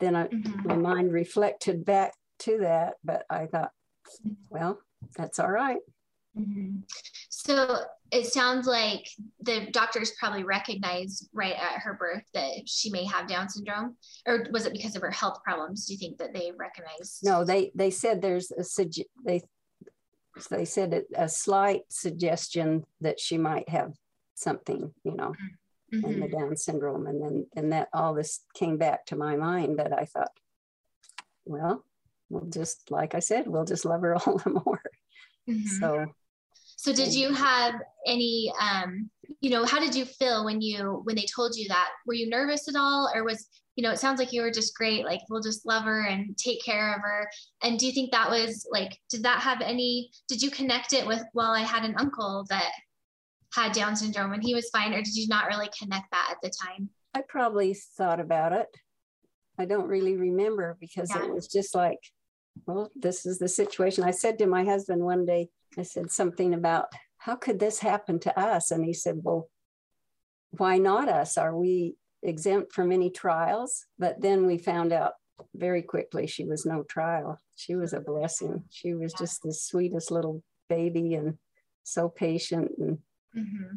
then 0.00 0.14
I, 0.14 0.26
mm-hmm. 0.26 0.68
my 0.68 0.76
mind 0.76 1.12
reflected 1.12 1.84
back 1.84 2.12
to 2.40 2.58
that. 2.58 2.94
But 3.02 3.24
I 3.28 3.46
thought, 3.46 3.72
well, 4.48 4.78
that's 5.16 5.38
all 5.38 5.50
right. 5.50 5.78
mm-hmm. 6.38 6.76
So 7.48 7.78
it 8.10 8.26
sounds 8.26 8.66
like 8.66 9.08
the 9.40 9.68
doctors 9.70 10.12
probably 10.18 10.44
recognized 10.44 11.28
right 11.32 11.54
at 11.54 11.80
her 11.80 11.94
birth 11.94 12.24
that 12.34 12.66
she 12.66 12.90
may 12.90 13.04
have 13.04 13.26
Down 13.26 13.48
syndrome, 13.48 13.96
or 14.26 14.46
was 14.50 14.66
it 14.66 14.72
because 14.72 14.96
of 14.96 15.02
her 15.02 15.10
health 15.10 15.42
problems? 15.42 15.86
Do 15.86 15.94
you 15.94 15.98
think 15.98 16.18
that 16.18 16.34
they 16.34 16.52
recognized? 16.56 17.20
No, 17.22 17.44
they 17.44 17.72
they 17.74 17.90
said 17.90 18.20
there's 18.20 18.50
a 18.50 18.64
they 19.24 19.42
they 20.50 20.64
said 20.64 21.04
a 21.16 21.28
slight 21.28 21.82
suggestion 21.88 22.84
that 23.00 23.18
she 23.18 23.38
might 23.38 23.68
have 23.68 23.94
something, 24.34 24.92
you 25.04 25.14
know, 25.14 25.34
mm-hmm. 25.92 26.04
in 26.04 26.20
the 26.20 26.28
Down 26.28 26.56
syndrome. 26.56 27.06
And 27.06 27.22
then, 27.22 27.46
and 27.56 27.72
that 27.72 27.88
all 27.92 28.14
this 28.14 28.40
came 28.54 28.78
back 28.78 29.06
to 29.06 29.16
my 29.16 29.36
mind. 29.36 29.76
But 29.76 29.92
I 29.92 30.04
thought, 30.04 30.30
well, 31.44 31.84
we'll 32.28 32.46
just, 32.46 32.90
like 32.90 33.14
I 33.14 33.20
said, 33.20 33.46
we'll 33.46 33.64
just 33.64 33.84
love 33.84 34.02
her 34.02 34.14
all 34.26 34.38
the 34.38 34.50
more. 34.50 34.82
Mm-hmm. 35.48 35.66
So, 35.80 36.06
so 36.78 36.92
did 36.92 37.12
you 37.12 37.34
have 37.34 37.74
any, 38.06 38.52
um, 38.60 39.10
you 39.40 39.50
know, 39.50 39.64
how 39.64 39.80
did 39.80 39.96
you 39.96 40.04
feel 40.04 40.44
when 40.44 40.60
you, 40.60 41.00
when 41.02 41.16
they 41.16 41.26
told 41.26 41.56
you 41.56 41.66
that? 41.66 41.88
Were 42.06 42.14
you 42.14 42.30
nervous 42.30 42.68
at 42.68 42.76
all? 42.76 43.10
Or 43.12 43.24
was, 43.24 43.48
you 43.74 43.82
know, 43.82 43.90
it 43.90 43.98
sounds 43.98 44.20
like 44.20 44.32
you 44.32 44.42
were 44.42 44.52
just 44.52 44.76
great. 44.76 45.04
Like, 45.04 45.20
we'll 45.28 45.42
just 45.42 45.66
love 45.66 45.82
her 45.82 46.04
and 46.04 46.38
take 46.38 46.64
care 46.64 46.94
of 46.94 47.00
her. 47.00 47.28
And 47.64 47.80
do 47.80 47.86
you 47.86 47.90
think 47.90 48.12
that 48.12 48.30
was 48.30 48.64
like, 48.70 48.96
did 49.10 49.24
that 49.24 49.40
have 49.40 49.60
any, 49.60 50.12
did 50.28 50.40
you 50.40 50.52
connect 50.52 50.92
it 50.92 51.04
with, 51.04 51.24
well, 51.34 51.50
I 51.50 51.62
had 51.62 51.84
an 51.84 51.96
uncle 51.98 52.46
that 52.48 52.70
had 53.52 53.72
Down 53.72 53.96
syndrome 53.96 54.32
and 54.32 54.42
he 54.42 54.54
was 54.54 54.70
fine, 54.70 54.94
or 54.94 55.02
did 55.02 55.16
you 55.16 55.26
not 55.26 55.48
really 55.48 55.68
connect 55.76 56.12
that 56.12 56.28
at 56.30 56.36
the 56.44 56.52
time? 56.64 56.90
I 57.12 57.22
probably 57.28 57.74
thought 57.74 58.20
about 58.20 58.52
it. 58.52 58.68
I 59.58 59.64
don't 59.64 59.88
really 59.88 60.14
remember 60.14 60.76
because 60.78 61.10
yeah. 61.12 61.24
it 61.24 61.34
was 61.34 61.48
just 61.48 61.74
like, 61.74 61.98
well, 62.66 62.92
this 62.94 63.26
is 63.26 63.40
the 63.40 63.48
situation. 63.48 64.04
I 64.04 64.12
said 64.12 64.38
to 64.38 64.46
my 64.46 64.64
husband 64.64 65.02
one 65.02 65.26
day, 65.26 65.48
I 65.78 65.82
said 65.82 66.10
something 66.10 66.54
about, 66.54 66.86
how 67.18 67.36
could 67.36 67.58
this 67.58 67.80
happen 67.80 68.18
to 68.20 68.38
us? 68.38 68.70
And 68.70 68.84
he 68.84 68.92
said, 68.92 69.20
well, 69.22 69.48
why 70.50 70.78
not 70.78 71.08
us? 71.08 71.36
Are 71.36 71.56
we 71.56 71.96
exempt 72.22 72.72
from 72.72 72.92
any 72.92 73.10
trials. 73.10 73.86
But 73.98 74.20
then 74.20 74.46
we 74.46 74.58
found 74.58 74.92
out 74.92 75.12
very 75.54 75.82
quickly 75.82 76.26
she 76.26 76.44
was 76.44 76.66
no 76.66 76.82
trial. 76.82 77.38
She 77.56 77.76
was 77.76 77.92
a 77.92 78.00
blessing. 78.00 78.64
She 78.70 78.94
was 78.94 79.12
just 79.12 79.42
the 79.42 79.52
sweetest 79.52 80.10
little 80.10 80.42
baby 80.68 81.14
and 81.14 81.38
so 81.84 82.08
patient 82.08 82.70
and 82.76 82.98
mm-hmm. 83.34 83.76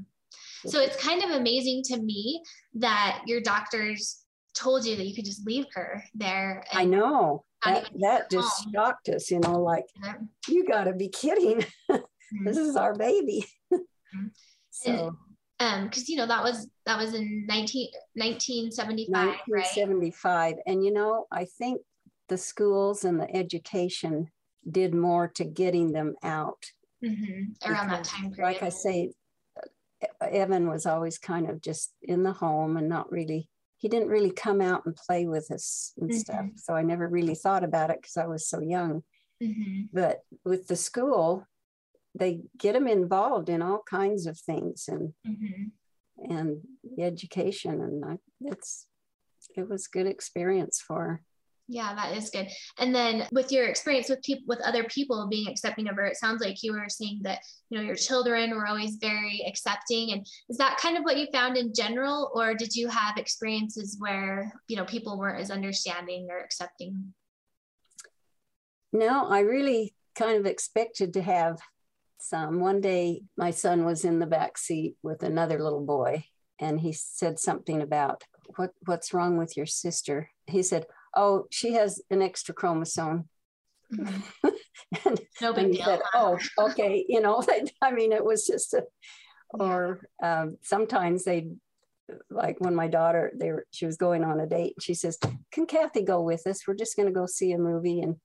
so 0.67 0.81
it's 0.81 1.01
kind 1.01 1.23
of 1.23 1.29
amazing 1.29 1.81
to 1.81 1.97
me 2.01 2.41
that 2.73 3.21
your 3.25 3.39
doctors 3.39 4.25
told 4.53 4.85
you 4.85 4.97
that 4.97 5.05
you 5.05 5.15
could 5.15 5.23
just 5.23 5.47
leave 5.47 5.63
her 5.73 6.03
there 6.13 6.65
i 6.73 6.83
know 6.83 7.45
that, 7.63 7.89
that 7.99 8.31
just 8.31 8.67
shocked 8.73 9.09
us 9.09 9.29
you 9.29 9.39
know 9.39 9.59
like 9.59 9.85
you 10.47 10.65
got 10.65 10.85
to 10.85 10.93
be 10.93 11.09
kidding 11.09 11.63
mm-hmm. 11.91 12.45
this 12.45 12.57
is 12.57 12.75
our 12.75 12.95
baby 12.95 13.45
mm-hmm. 13.73 14.27
so 14.69 15.15
um 15.59 15.85
because 15.85 16.09
you 16.09 16.17
know 16.17 16.25
that 16.25 16.43
was 16.43 16.67
that 16.85 16.97
was 16.97 17.13
in 17.13 17.45
19, 17.47 17.89
1975 18.13 19.25
1975 19.47 20.23
right? 20.25 20.55
and 20.65 20.83
you 20.83 20.91
know 20.91 21.25
i 21.31 21.45
think 21.45 21.81
the 22.29 22.37
schools 22.37 23.03
and 23.03 23.19
the 23.19 23.35
education 23.35 24.27
did 24.69 24.93
more 24.93 25.27
to 25.27 25.43
getting 25.43 25.91
them 25.91 26.15
out 26.23 26.63
mm-hmm. 27.03 27.69
around 27.69 27.89
because, 27.89 27.89
that 27.89 28.03
time 28.03 28.31
period 28.31 28.53
like 28.53 28.63
i 28.63 28.69
say 28.69 29.11
evan 30.21 30.67
was 30.67 30.85
always 30.85 31.17
kind 31.17 31.49
of 31.49 31.61
just 31.61 31.93
in 32.01 32.23
the 32.23 32.33
home 32.33 32.77
and 32.77 32.89
not 32.89 33.11
really 33.11 33.47
he 33.81 33.89
didn't 33.89 34.09
really 34.09 34.31
come 34.31 34.61
out 34.61 34.85
and 34.85 34.95
play 34.95 35.25
with 35.25 35.49
us 35.51 35.93
and 35.97 36.11
mm-hmm. 36.11 36.19
stuff 36.19 36.45
so 36.55 36.75
i 36.75 36.83
never 36.83 37.07
really 37.07 37.35
thought 37.35 37.63
about 37.63 37.89
it 37.89 37.97
because 38.01 38.17
i 38.17 38.25
was 38.25 38.47
so 38.47 38.59
young 38.61 39.03
mm-hmm. 39.43 39.83
but 39.91 40.19
with 40.45 40.67
the 40.67 40.75
school 40.75 41.45
they 42.17 42.41
get 42.57 42.73
them 42.73 42.87
involved 42.87 43.49
in 43.49 43.61
all 43.61 43.81
kinds 43.89 44.25
of 44.25 44.37
things 44.37 44.87
and 44.87 45.13
mm-hmm. 45.27 46.31
and 46.31 46.61
the 46.83 47.03
education 47.03 47.81
and 47.81 48.03
I, 48.05 48.17
it's 48.41 48.85
it 49.55 49.67
was 49.67 49.87
good 49.87 50.07
experience 50.07 50.79
for 50.79 51.21
yeah 51.71 51.95
that 51.95 52.15
is 52.15 52.29
good 52.29 52.47
and 52.79 52.93
then 52.93 53.27
with 53.31 53.51
your 53.51 53.65
experience 53.65 54.09
with 54.09 54.21
people 54.23 54.43
with 54.47 54.59
other 54.61 54.83
people 54.85 55.27
being 55.29 55.47
accepting 55.47 55.87
of 55.87 55.95
her 55.95 56.05
it 56.05 56.17
sounds 56.17 56.41
like 56.41 56.61
you 56.61 56.73
were 56.73 56.89
saying 56.89 57.19
that 57.23 57.39
you 57.69 57.77
know 57.77 57.83
your 57.83 57.95
children 57.95 58.51
were 58.51 58.67
always 58.67 58.97
very 58.97 59.43
accepting 59.47 60.11
and 60.11 60.25
is 60.49 60.57
that 60.57 60.77
kind 60.77 60.97
of 60.97 61.03
what 61.03 61.17
you 61.17 61.27
found 61.31 61.57
in 61.57 61.73
general 61.73 62.31
or 62.35 62.53
did 62.53 62.75
you 62.75 62.87
have 62.87 63.17
experiences 63.17 63.95
where 63.99 64.53
you 64.67 64.75
know 64.75 64.85
people 64.85 65.17
weren't 65.17 65.41
as 65.41 65.51
understanding 65.51 66.27
or 66.29 66.39
accepting 66.39 67.13
no 68.91 69.27
i 69.27 69.39
really 69.39 69.93
kind 70.15 70.37
of 70.37 70.45
expected 70.45 71.13
to 71.13 71.21
have 71.21 71.57
some. 72.23 72.59
One 72.59 72.81
day, 72.81 73.23
my 73.35 73.51
son 73.51 73.85
was 73.85 74.05
in 74.05 74.19
the 74.19 74.25
back 74.25 74.57
seat 74.57 74.95
with 75.01 75.23
another 75.23 75.61
little 75.61 75.85
boy, 75.85 76.25
and 76.59 76.79
he 76.79 76.93
said 76.93 77.39
something 77.39 77.81
about 77.81 78.23
what 78.55 78.71
what's 78.85 79.13
wrong 79.13 79.37
with 79.37 79.57
your 79.57 79.65
sister. 79.65 80.29
He 80.47 80.63
said, 80.63 80.85
"Oh, 81.15 81.45
she 81.51 81.73
has 81.73 82.01
an 82.09 82.21
extra 82.21 82.53
chromosome." 82.53 83.27
Mm-hmm. 83.93 84.47
and, 85.05 85.21
no 85.41 85.53
big 85.53 85.73
deal. 85.73 85.85
Said, 85.85 86.01
oh, 86.13 86.37
okay. 86.57 87.05
You 87.07 87.21
know, 87.21 87.43
I 87.81 87.91
mean, 87.91 88.11
it 88.11 88.23
was 88.23 88.45
just 88.45 88.73
a, 88.73 88.85
or 89.49 90.01
um, 90.23 90.57
sometimes 90.61 91.23
they 91.23 91.49
like 92.29 92.57
when 92.59 92.75
my 92.75 92.87
daughter 92.87 93.31
they 93.35 93.51
were 93.51 93.65
she 93.71 93.85
was 93.85 93.97
going 93.97 94.23
on 94.23 94.39
a 94.39 94.45
date 94.45 94.73
and 94.75 94.83
she 94.83 94.93
says 94.93 95.17
can 95.49 95.65
kathi 95.65 96.05
go 96.05 96.21
with 96.21 96.45
us 96.45 96.67
we're 96.67 96.73
just 96.73 96.97
going 96.97 97.07
to 97.07 97.13
go 97.13 97.25
see 97.25 97.53
a 97.53 97.57
movie 97.57 98.01
and 98.01 98.17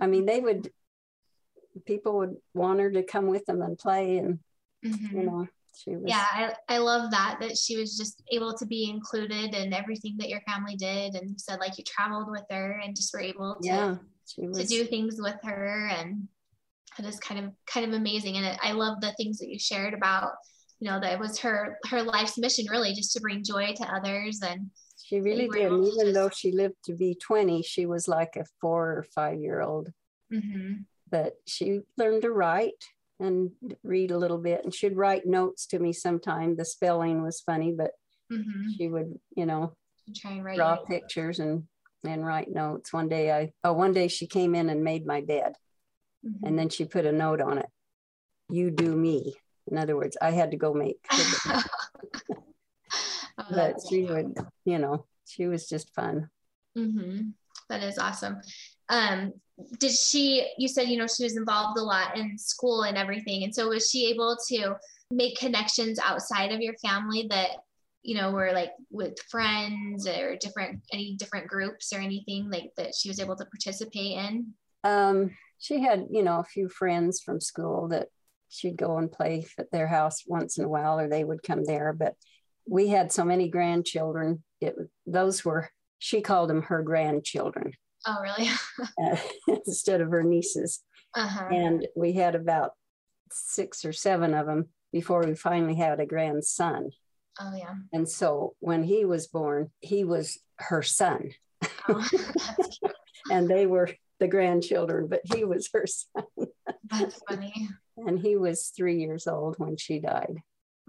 i 0.00 0.06
mean 0.06 0.26
they 0.26 0.38
would 0.38 0.70
people 1.84 2.18
would 2.18 2.36
want 2.54 2.78
her 2.78 2.90
to 2.90 3.02
come 3.02 3.26
with 3.26 3.44
them 3.46 3.62
and 3.62 3.78
play 3.78 4.18
and 4.18 4.38
mm-hmm. 4.84 5.18
you 5.18 5.24
know 5.24 5.48
she 5.74 5.90
was 5.90 6.04
yeah 6.06 6.24
I, 6.30 6.54
I 6.68 6.78
love 6.78 7.10
that 7.10 7.38
that 7.40 7.56
she 7.56 7.76
was 7.76 7.96
just 7.96 8.22
able 8.30 8.54
to 8.54 8.66
be 8.66 8.90
included 8.90 9.54
in 9.54 9.72
everything 9.72 10.16
that 10.18 10.28
your 10.28 10.40
family 10.42 10.76
did 10.76 11.14
and 11.14 11.40
said 11.40 11.60
like 11.60 11.78
you 11.78 11.84
traveled 11.84 12.30
with 12.30 12.44
her 12.50 12.80
and 12.84 12.96
just 12.96 13.12
were 13.12 13.20
able 13.20 13.56
to, 13.62 13.66
yeah, 13.66 13.96
was... 14.38 14.58
to 14.58 14.66
do 14.66 14.84
things 14.84 15.16
with 15.18 15.36
her. 15.42 15.88
And 15.88 16.28
it 16.98 17.04
is 17.04 17.18
kind 17.20 17.44
of 17.44 17.52
kind 17.66 17.86
of 17.86 17.98
amazing. 17.98 18.36
And 18.36 18.46
it, 18.46 18.58
i 18.62 18.72
love 18.72 19.00
the 19.00 19.12
things 19.12 19.38
that 19.38 19.48
you 19.48 19.58
shared 19.58 19.94
about 19.94 20.32
you 20.78 20.90
know 20.90 21.00
that 21.00 21.12
it 21.12 21.18
was 21.18 21.38
her 21.40 21.78
her 21.90 22.02
life's 22.02 22.38
mission 22.38 22.66
really 22.70 22.92
just 22.92 23.12
to 23.12 23.20
bring 23.20 23.44
joy 23.44 23.72
to 23.76 23.94
others. 23.94 24.40
And 24.42 24.70
she 25.02 25.20
really 25.20 25.48
did. 25.48 25.72
and 25.72 25.84
even 25.84 26.06
just... 26.06 26.14
though 26.14 26.28
she 26.28 26.52
lived 26.52 26.76
to 26.86 26.94
be 26.94 27.14
20 27.14 27.62
she 27.62 27.86
was 27.86 28.08
like 28.08 28.36
a 28.36 28.44
four 28.60 28.90
or 28.90 29.06
five 29.14 29.38
year 29.38 29.60
old 29.60 29.90
mm-hmm. 30.32 30.82
But 31.10 31.34
she 31.46 31.80
learned 31.98 32.22
to 32.22 32.30
write 32.30 32.82
and 33.22 33.50
read 33.82 34.10
a 34.10 34.18
little 34.18 34.38
bit 34.38 34.62
and 34.64 34.74
she'd 34.74 34.96
write 34.96 35.26
notes 35.26 35.66
to 35.66 35.78
me 35.78 35.92
sometime 35.92 36.56
the 36.56 36.64
spelling 36.64 37.22
was 37.22 37.40
funny 37.40 37.72
but 37.76 37.92
mm-hmm. 38.32 38.70
she 38.76 38.88
would 38.88 39.18
you 39.36 39.46
know 39.46 39.72
try 40.16 40.32
and 40.32 40.44
write 40.44 40.56
draw 40.56 40.76
pictures 40.76 41.38
and 41.38 41.64
and 42.04 42.26
write 42.26 42.50
notes 42.50 42.92
one 42.92 43.08
day 43.08 43.32
i 43.32 43.50
oh 43.64 43.72
one 43.72 43.92
day 43.92 44.08
she 44.08 44.26
came 44.26 44.54
in 44.54 44.68
and 44.68 44.82
made 44.82 45.06
my 45.06 45.20
bed 45.20 45.54
mm-hmm. 46.26 46.46
and 46.46 46.58
then 46.58 46.68
she 46.68 46.84
put 46.84 47.06
a 47.06 47.12
note 47.12 47.40
on 47.40 47.58
it 47.58 47.66
you 48.50 48.70
do 48.70 48.94
me 48.94 49.34
in 49.70 49.78
other 49.78 49.96
words 49.96 50.16
i 50.20 50.30
had 50.30 50.50
to 50.50 50.56
go 50.56 50.74
make 50.74 50.98
oh, 51.10 51.62
but 53.50 53.76
she 53.88 54.04
would 54.04 54.36
you 54.64 54.78
know 54.78 55.06
she 55.32 55.46
was 55.46 55.68
just 55.68 55.94
fun. 55.94 56.28
Mm-hmm. 56.76 57.28
That 57.68 57.82
is 57.82 57.98
awesome. 57.98 58.40
Um, 58.88 59.32
did 59.78 59.92
she, 59.92 60.46
you 60.58 60.68
said, 60.68 60.88
you 60.88 60.98
know, 60.98 61.06
she 61.06 61.24
was 61.24 61.36
involved 61.36 61.78
a 61.78 61.82
lot 61.82 62.16
in 62.16 62.38
school 62.38 62.82
and 62.82 62.96
everything. 62.96 63.44
And 63.44 63.54
so 63.54 63.68
was 63.68 63.88
she 63.90 64.10
able 64.10 64.36
to 64.48 64.76
make 65.10 65.38
connections 65.38 65.98
outside 65.98 66.52
of 66.52 66.60
your 66.60 66.74
family 66.78 67.26
that, 67.30 67.50
you 68.02 68.16
know, 68.16 68.30
were 68.30 68.52
like 68.52 68.72
with 68.90 69.14
friends 69.30 70.08
or 70.08 70.36
different, 70.36 70.80
any 70.92 71.16
different 71.16 71.48
groups 71.48 71.92
or 71.92 71.98
anything 71.98 72.50
like 72.50 72.70
that 72.76 72.94
she 72.94 73.08
was 73.08 73.20
able 73.20 73.36
to 73.36 73.44
participate 73.46 74.18
in? 74.18 74.54
Um, 74.84 75.36
she 75.58 75.80
had, 75.80 76.06
you 76.10 76.22
know, 76.22 76.40
a 76.40 76.44
few 76.44 76.68
friends 76.68 77.20
from 77.20 77.40
school 77.40 77.88
that 77.88 78.08
she'd 78.48 78.76
go 78.76 78.98
and 78.98 79.10
play 79.10 79.46
at 79.58 79.70
their 79.70 79.86
house 79.86 80.24
once 80.26 80.58
in 80.58 80.64
a 80.64 80.68
while, 80.68 80.98
or 80.98 81.08
they 81.08 81.24
would 81.24 81.42
come 81.42 81.64
there. 81.64 81.92
But 81.92 82.14
we 82.66 82.88
had 82.88 83.12
so 83.12 83.24
many 83.24 83.48
grandchildren. 83.48 84.42
It, 84.60 84.74
those 85.06 85.44
were, 85.44 85.70
she 85.98 86.20
called 86.20 86.50
them 86.50 86.62
her 86.62 86.82
grandchildren. 86.82 87.72
Oh, 88.06 88.18
really? 88.22 88.50
uh, 89.02 89.16
instead 89.66 90.00
of 90.00 90.10
her 90.10 90.22
nieces. 90.22 90.82
Uh-huh. 91.14 91.48
And 91.50 91.86
we 91.94 92.12
had 92.12 92.34
about 92.34 92.72
six 93.30 93.84
or 93.84 93.92
seven 93.92 94.34
of 94.34 94.46
them 94.46 94.68
before 94.92 95.22
we 95.22 95.34
finally 95.34 95.74
had 95.74 96.00
a 96.00 96.06
grandson. 96.06 96.90
Oh, 97.40 97.54
yeah. 97.56 97.74
And 97.92 98.08
so 98.08 98.54
when 98.60 98.82
he 98.82 99.04
was 99.04 99.26
born, 99.26 99.70
he 99.80 100.04
was 100.04 100.38
her 100.58 100.82
son. 100.82 101.30
Oh, 101.88 102.08
and 103.30 103.48
they 103.48 103.66
were 103.66 103.88
the 104.20 104.28
grandchildren, 104.28 105.08
but 105.08 105.22
he 105.34 105.44
was 105.44 105.68
her 105.72 105.86
son. 105.86 106.48
That's 106.90 107.20
funny. 107.28 107.68
And 107.96 108.18
he 108.18 108.36
was 108.36 108.72
three 108.76 109.00
years 109.00 109.26
old 109.26 109.56
when 109.58 109.76
she 109.76 109.98
died. 109.98 110.36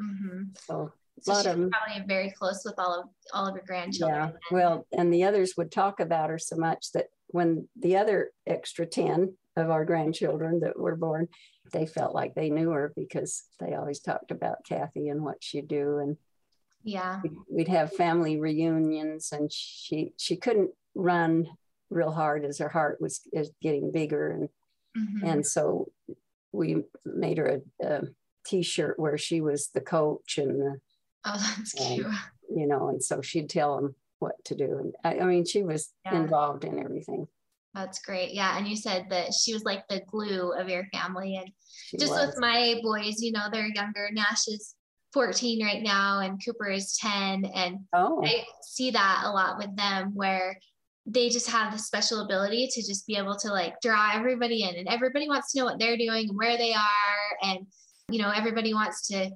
Mm-hmm. 0.02 0.43
So 0.65 0.91
a 1.17 1.36
she's 1.36 1.45
of 1.45 1.71
probably 1.71 2.06
very 2.08 2.32
close 2.32 2.63
with 2.65 2.76
all 2.78 3.02
of 3.02 3.06
all 3.34 3.47
of 3.47 3.56
your 3.56 3.63
grandchildren. 3.65 4.34
Yeah. 4.34 4.38
Well, 4.52 4.88
and 4.91 5.13
the 5.13 5.23
others 5.23 5.54
would 5.58 5.71
talk 5.71 5.99
about 5.99 6.30
her 6.30 6.39
so 6.39 6.56
much 6.56 6.91
that 6.93 7.08
when 7.28 7.67
the 7.80 7.97
other 7.97 8.32
extra 8.45 8.86
10 8.86 9.36
of 9.56 9.69
our 9.69 9.86
grandchildren 9.86 10.60
that 10.62 10.78
were 10.78 10.95
born, 10.95 11.28
they 11.71 11.86
felt 11.86 12.13
like 12.13 12.36
they 12.36 12.49
knew 12.49 12.71
her 12.71 12.93
because 12.95 13.43
they 13.60 13.73
always 13.73 13.99
talked 13.99 14.32
about 14.32 14.65
Kathi 14.69 15.10
and 15.10 15.23
what 15.23 15.43
she'd 15.43 15.67
do. 15.67 15.97
And 15.99 16.17
yeah, 16.84 17.21
we'd 17.49 17.67
have 17.67 17.93
family 17.93 18.39
reunions 18.39 19.32
and 19.32 19.52
she 19.52 20.13
she 20.17 20.36
couldn't 20.36 20.71
run 20.95 21.47
real 21.89 22.12
hard 22.12 22.43
as 22.43 22.60
her 22.60 22.69
heart 22.69 22.99
was 22.99 23.21
is 23.32 23.52
getting 23.62 23.91
bigger 23.91 24.30
and 24.32 24.49
mm-hmm. 24.97 25.26
and 25.26 25.45
so 25.45 25.91
we 26.52 26.84
made 27.06 27.38
her 27.38 27.62
a, 27.82 27.86
a 27.86 28.02
t-shirt 28.45 28.99
where 28.99 29.17
she 29.17 29.41
was 29.41 29.69
the 29.69 29.82
coach 29.82 30.38
and 30.38 30.60
the 30.60 30.80
Oh, 31.26 31.54
that's 31.58 31.74
cute. 31.74 32.06
you 32.56 32.68
know, 32.68 32.90
and 32.90 33.04
so 33.04 33.22
she'd 33.22 33.50
tell 33.50 33.76
them 33.76 33.96
what 34.20 34.44
to 34.46 34.56
do. 34.56 34.78
And 34.78 34.96
I, 35.04 35.20
I 35.20 35.26
mean, 35.26 35.46
she 35.46 35.64
was 35.64 35.92
yeah. 36.06 36.16
involved 36.16 36.64
in 36.64 36.80
everything. 36.80 37.28
That's 37.74 38.00
great. 38.00 38.34
Yeah. 38.34 38.58
And 38.58 38.68
you 38.68 38.76
said 38.76 39.08
that 39.10 39.34
she 39.34 39.54
was 39.54 39.64
like 39.64 39.88
the 39.88 40.02
glue 40.08 40.54
of 40.54 40.70
your 40.70 40.86
family. 40.94 41.36
And 41.36 41.50
she 41.88 41.98
just 41.98 42.12
was. 42.12 42.28
with 42.28 42.36
my 42.40 42.80
boys, 42.84 43.20
you 43.20 43.32
know, 43.32 43.48
they're 43.52 43.72
younger. 43.74 44.10
Nash 44.12 44.48
is 44.48 44.76
14 45.14 45.64
right 45.64 45.82
now 45.82 46.20
and 46.20 46.44
Cooper 46.44 46.70
is 46.70 46.98
10. 46.98 47.46
And 47.46 47.80
oh. 47.94 48.24
I 48.24 48.46
see 48.62 48.92
that 48.92 49.24
a 49.26 49.32
lot 49.32 49.58
with 49.58 49.76
them 49.76 50.12
where 50.14 50.58
they 51.06 51.30
just 51.30 51.50
have 51.50 51.74
the 51.74 51.80
special 51.80 52.22
ability 52.22 52.70
to 52.74 52.82
just 52.82 53.08
be 53.08 53.18
able 53.18 53.36
to 53.38 53.50
like 53.50 53.82
draw 53.82 54.12
everybody 54.14 54.64
in 54.64 54.76
and 54.76 54.88
everybody 54.88 55.28
wants 55.28 55.52
to 55.52 55.60
know 55.60 55.66
what 55.66 55.80
they're 55.80 55.98
doing 55.98 56.30
and 56.30 56.38
where 56.38 56.58
they 56.58 56.74
are. 56.74 57.38
And, 57.50 57.66
you 58.10 58.22
know, 58.22 58.30
everybody 58.30 58.74
wants 58.74 59.08
to 59.08 59.32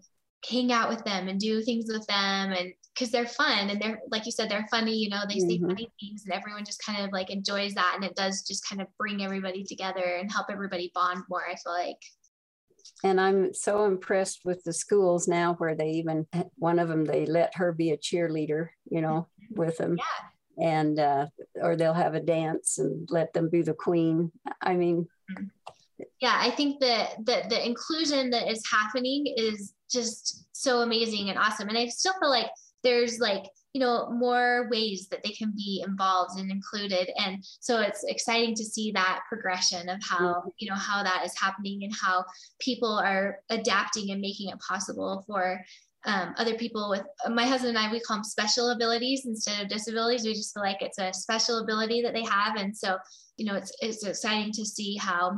hang 0.45 0.71
out 0.71 0.89
with 0.89 1.03
them 1.03 1.27
and 1.27 1.39
do 1.39 1.61
things 1.61 1.85
with 1.87 2.05
them 2.07 2.51
and 2.51 2.73
because 2.93 3.11
they're 3.11 3.27
fun 3.27 3.69
and 3.69 3.81
they're 3.81 3.99
like 4.09 4.25
you 4.25 4.31
said 4.31 4.49
they're 4.49 4.67
funny 4.69 4.95
you 4.95 5.09
know 5.09 5.21
they 5.27 5.35
mm-hmm. 5.35 5.49
say 5.49 5.59
funny 5.59 5.91
things 5.99 6.23
and 6.25 6.33
everyone 6.33 6.65
just 6.65 6.83
kind 6.83 7.03
of 7.03 7.11
like 7.11 7.29
enjoys 7.29 7.73
that 7.73 7.93
and 7.95 8.03
it 8.03 8.15
does 8.15 8.43
just 8.43 8.67
kind 8.67 8.81
of 8.81 8.87
bring 8.97 9.23
everybody 9.23 9.63
together 9.63 10.17
and 10.19 10.31
help 10.31 10.47
everybody 10.49 10.91
bond 10.93 11.23
more 11.29 11.43
i 11.49 11.55
feel 11.55 11.73
like 11.73 11.97
and 13.03 13.19
i'm 13.19 13.53
so 13.53 13.85
impressed 13.85 14.41
with 14.45 14.63
the 14.63 14.73
schools 14.73 15.27
now 15.27 15.55
where 15.55 15.75
they 15.75 15.89
even 15.89 16.25
one 16.55 16.79
of 16.79 16.87
them 16.87 17.03
they 17.03 17.25
let 17.25 17.55
her 17.55 17.71
be 17.71 17.91
a 17.91 17.97
cheerleader 17.97 18.67
you 18.89 19.01
know 19.01 19.27
with 19.51 19.77
them 19.77 19.97
yeah. 19.97 20.67
and 20.67 20.99
uh, 20.99 21.25
or 21.61 21.75
they'll 21.75 21.93
have 21.93 22.15
a 22.15 22.19
dance 22.19 22.77
and 22.77 23.07
let 23.11 23.33
them 23.33 23.49
be 23.49 23.61
the 23.61 23.73
queen 23.73 24.31
i 24.61 24.73
mean 24.75 25.07
mm-hmm. 25.31 26.03
yeah 26.19 26.37
i 26.39 26.49
think 26.51 26.79
that 26.79 27.15
the, 27.25 27.43
the 27.49 27.65
inclusion 27.65 28.29
that 28.29 28.49
is 28.49 28.63
happening 28.71 29.25
is 29.37 29.73
just 29.89 30.45
so 30.53 30.81
amazing 30.81 31.29
and 31.29 31.39
awesome. 31.39 31.69
And 31.69 31.77
I 31.77 31.87
still 31.87 32.13
feel 32.19 32.29
like 32.29 32.49
there's 32.83 33.19
like, 33.19 33.43
you 33.73 33.81
know, 33.81 34.09
more 34.09 34.67
ways 34.71 35.07
that 35.09 35.23
they 35.23 35.31
can 35.31 35.51
be 35.55 35.83
involved 35.85 36.39
and 36.39 36.49
included. 36.49 37.09
And 37.17 37.43
so 37.59 37.81
it's 37.81 38.03
exciting 38.05 38.55
to 38.55 38.63
see 38.63 38.91
that 38.93 39.21
progression 39.29 39.89
of 39.89 40.01
how, 40.01 40.53
you 40.57 40.69
know, 40.69 40.75
how 40.75 41.03
that 41.03 41.23
is 41.25 41.37
happening 41.39 41.83
and 41.83 41.93
how 41.93 42.25
people 42.59 42.97
are 42.97 43.39
adapting 43.49 44.11
and 44.11 44.21
making 44.21 44.49
it 44.49 44.59
possible 44.59 45.23
for 45.27 45.63
um, 46.05 46.33
other 46.37 46.55
people 46.55 46.89
with 46.89 47.03
my 47.29 47.45
husband 47.45 47.75
and 47.75 47.85
I, 47.85 47.91
we 47.91 47.99
call 47.99 48.17
them 48.17 48.23
special 48.23 48.71
abilities 48.71 49.25
instead 49.25 49.61
of 49.61 49.67
disabilities. 49.67 50.23
We 50.23 50.33
just 50.33 50.53
feel 50.53 50.63
like 50.63 50.81
it's 50.81 50.99
a 50.99 51.13
special 51.13 51.59
ability 51.59 52.01
that 52.03 52.13
they 52.13 52.23
have. 52.23 52.55
And 52.55 52.75
so, 52.75 52.97
you 53.35 53.45
know, 53.45 53.55
it's, 53.55 53.75
it's 53.81 54.05
exciting 54.05 54.53
to 54.53 54.65
see 54.65 54.95
how 54.95 55.37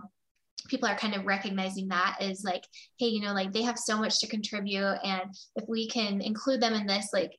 people 0.70 0.88
are 0.88 0.96
kind 0.96 1.16
of 1.16 1.26
recognizing 1.26 1.88
that 1.88 2.18
is 2.22 2.44
like 2.44 2.64
hey 2.98 3.08
you 3.08 3.22
know 3.22 3.34
like 3.34 3.52
they 3.52 3.62
have 3.62 3.78
so 3.78 3.98
much 3.98 4.20
to 4.20 4.28
contribute 4.28 4.98
and 5.04 5.34
if 5.56 5.66
we 5.68 5.88
can 5.88 6.22
include 6.22 6.62
them 6.62 6.74
in 6.74 6.88
this 6.88 7.10
like 7.14 7.32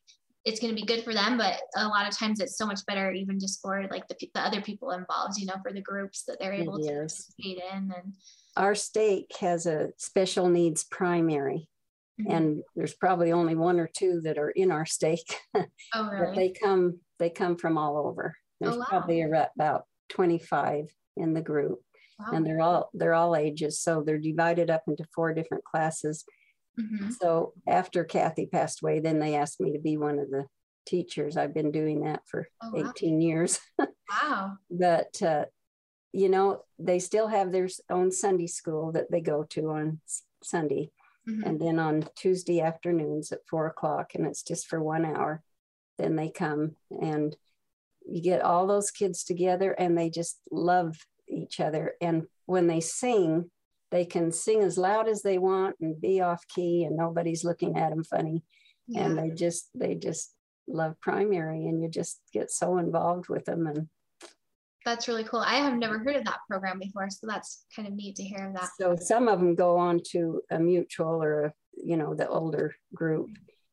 it's 0.44 0.58
going 0.58 0.74
to 0.74 0.80
be 0.80 0.86
good 0.86 1.04
for 1.04 1.14
them 1.14 1.36
but 1.36 1.60
a 1.76 1.86
lot 1.86 2.08
of 2.08 2.16
times 2.16 2.40
it's 2.40 2.56
so 2.56 2.66
much 2.66 2.80
better 2.86 3.12
even 3.12 3.38
just 3.38 3.60
for 3.60 3.86
like 3.90 4.06
the, 4.08 4.16
the 4.34 4.40
other 4.40 4.60
people 4.60 4.90
involved 4.90 5.38
you 5.38 5.46
know 5.46 5.56
for 5.62 5.72
the 5.72 5.80
groups 5.80 6.24
that 6.26 6.38
they're 6.40 6.52
able 6.52 6.78
to 6.78 6.86
participate 6.86 7.58
in 7.72 7.92
and 7.94 8.14
our 8.56 8.74
stake 8.74 9.30
has 9.40 9.66
a 9.66 9.90
special 9.96 10.48
needs 10.48 10.84
primary 10.84 11.68
mm-hmm. 12.20 12.30
and 12.30 12.62
there's 12.74 12.94
probably 12.94 13.32
only 13.32 13.54
one 13.54 13.78
or 13.78 13.88
two 13.94 14.20
that 14.22 14.38
are 14.38 14.50
in 14.50 14.70
our 14.70 14.86
stake 14.86 15.36
oh 15.94 16.10
really? 16.10 16.26
but 16.26 16.34
they 16.34 16.48
come 16.50 16.98
they 17.18 17.30
come 17.30 17.56
from 17.56 17.76
all 17.76 17.98
over 17.98 18.34
there's 18.60 18.74
oh, 18.74 18.78
wow. 18.78 18.86
probably 18.88 19.22
about 19.22 19.84
25 20.10 20.86
in 21.16 21.34
the 21.34 21.40
group 21.40 21.80
Wow. 22.20 22.36
And 22.36 22.46
they're 22.46 22.60
all 22.60 22.90
they're 22.92 23.14
all 23.14 23.34
ages, 23.34 23.80
so 23.80 24.02
they're 24.02 24.18
divided 24.18 24.70
up 24.70 24.82
into 24.86 25.04
four 25.14 25.32
different 25.32 25.64
classes. 25.64 26.24
Mm-hmm. 26.78 27.10
So 27.20 27.52
after 27.66 28.04
Kathi 28.04 28.50
passed 28.50 28.82
away, 28.82 29.00
then 29.00 29.18
they 29.18 29.34
asked 29.34 29.60
me 29.60 29.72
to 29.72 29.78
be 29.78 29.96
one 29.96 30.18
of 30.18 30.30
the 30.30 30.46
teachers. 30.86 31.36
I've 31.36 31.54
been 31.54 31.72
doing 31.72 32.02
that 32.02 32.22
for 32.26 32.48
oh, 32.62 32.70
wow. 32.72 32.90
18 32.90 33.20
years. 33.20 33.58
wow. 34.10 34.58
But 34.70 35.22
uh, 35.22 35.46
you 36.12 36.28
know, 36.28 36.62
they 36.78 36.98
still 36.98 37.28
have 37.28 37.52
their 37.52 37.68
own 37.90 38.10
Sunday 38.10 38.46
school 38.46 38.92
that 38.92 39.10
they 39.10 39.20
go 39.20 39.44
to 39.50 39.70
on 39.70 40.00
Sunday. 40.42 40.90
Mm-hmm. 41.28 41.44
And 41.44 41.60
then 41.60 41.78
on 41.78 42.08
Tuesday 42.16 42.60
afternoons 42.60 43.30
at 43.30 43.46
four 43.48 43.66
o'clock, 43.66 44.14
and 44.14 44.26
it's 44.26 44.42
just 44.42 44.66
for 44.66 44.82
one 44.82 45.04
hour. 45.04 45.42
Then 45.98 46.16
they 46.16 46.30
come 46.30 46.76
and 46.90 47.36
you 48.06 48.22
get 48.22 48.40
all 48.40 48.66
those 48.66 48.90
kids 48.90 49.22
together 49.22 49.72
and 49.72 49.96
they 49.96 50.08
just 50.10 50.40
love 50.50 50.96
each 51.50 51.60
other. 51.60 51.94
And 52.00 52.24
when 52.46 52.66
they 52.66 52.80
sing, 52.80 53.50
they 53.90 54.04
can 54.04 54.30
sing 54.30 54.62
as 54.62 54.78
loud 54.78 55.08
as 55.08 55.22
they 55.22 55.38
want 55.38 55.76
and 55.80 56.00
be 56.00 56.20
off 56.20 56.44
key 56.48 56.84
and 56.84 56.96
nobody's 56.96 57.44
looking 57.44 57.76
at 57.76 57.90
them 57.90 58.04
funny. 58.04 58.42
Yeah. 58.86 59.06
And 59.06 59.18
they 59.18 59.30
just, 59.30 59.68
they 59.74 59.94
just 59.96 60.32
love 60.68 61.00
primary 61.00 61.66
and 61.66 61.82
you 61.82 61.88
just 61.88 62.20
get 62.32 62.50
so 62.50 62.78
involved 62.78 63.28
with 63.28 63.44
them. 63.46 63.66
And 63.66 63.88
that's 64.84 65.08
really 65.08 65.24
cool. 65.24 65.40
I 65.40 65.56
have 65.56 65.76
never 65.76 65.98
heard 65.98 66.16
of 66.16 66.24
that 66.24 66.40
program 66.48 66.78
before. 66.78 67.10
So 67.10 67.26
that's 67.26 67.64
kind 67.74 67.88
of 67.88 67.94
neat 67.94 68.16
to 68.16 68.22
hear 68.22 68.46
of 68.46 68.54
that. 68.54 68.70
So 68.78 68.96
some 68.96 69.28
of 69.28 69.40
them 69.40 69.54
go 69.54 69.76
on 69.76 70.00
to 70.12 70.40
a 70.50 70.58
mutual 70.58 71.22
or 71.22 71.44
a, 71.46 71.52
you 71.76 71.96
know, 71.96 72.14
the 72.14 72.28
older 72.28 72.74
group. 72.94 73.30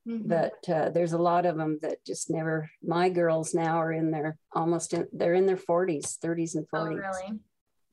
Mm-hmm. 0.07 0.27
But 0.27 0.73
uh, 0.73 0.89
there's 0.89 1.13
a 1.13 1.17
lot 1.17 1.45
of 1.45 1.57
them 1.57 1.79
that 1.81 2.03
just 2.05 2.29
never. 2.29 2.69
My 2.81 3.09
girls 3.09 3.53
now 3.53 3.81
are 3.81 3.91
in 3.91 4.09
their 4.09 4.37
almost 4.53 4.93
in, 4.93 5.07
they're 5.11 5.33
in 5.33 5.45
their 5.45 5.57
40s, 5.57 6.17
30s, 6.23 6.55
and 6.55 6.65
40s. 6.65 6.69
Oh, 6.73 6.85
really? 6.85 7.39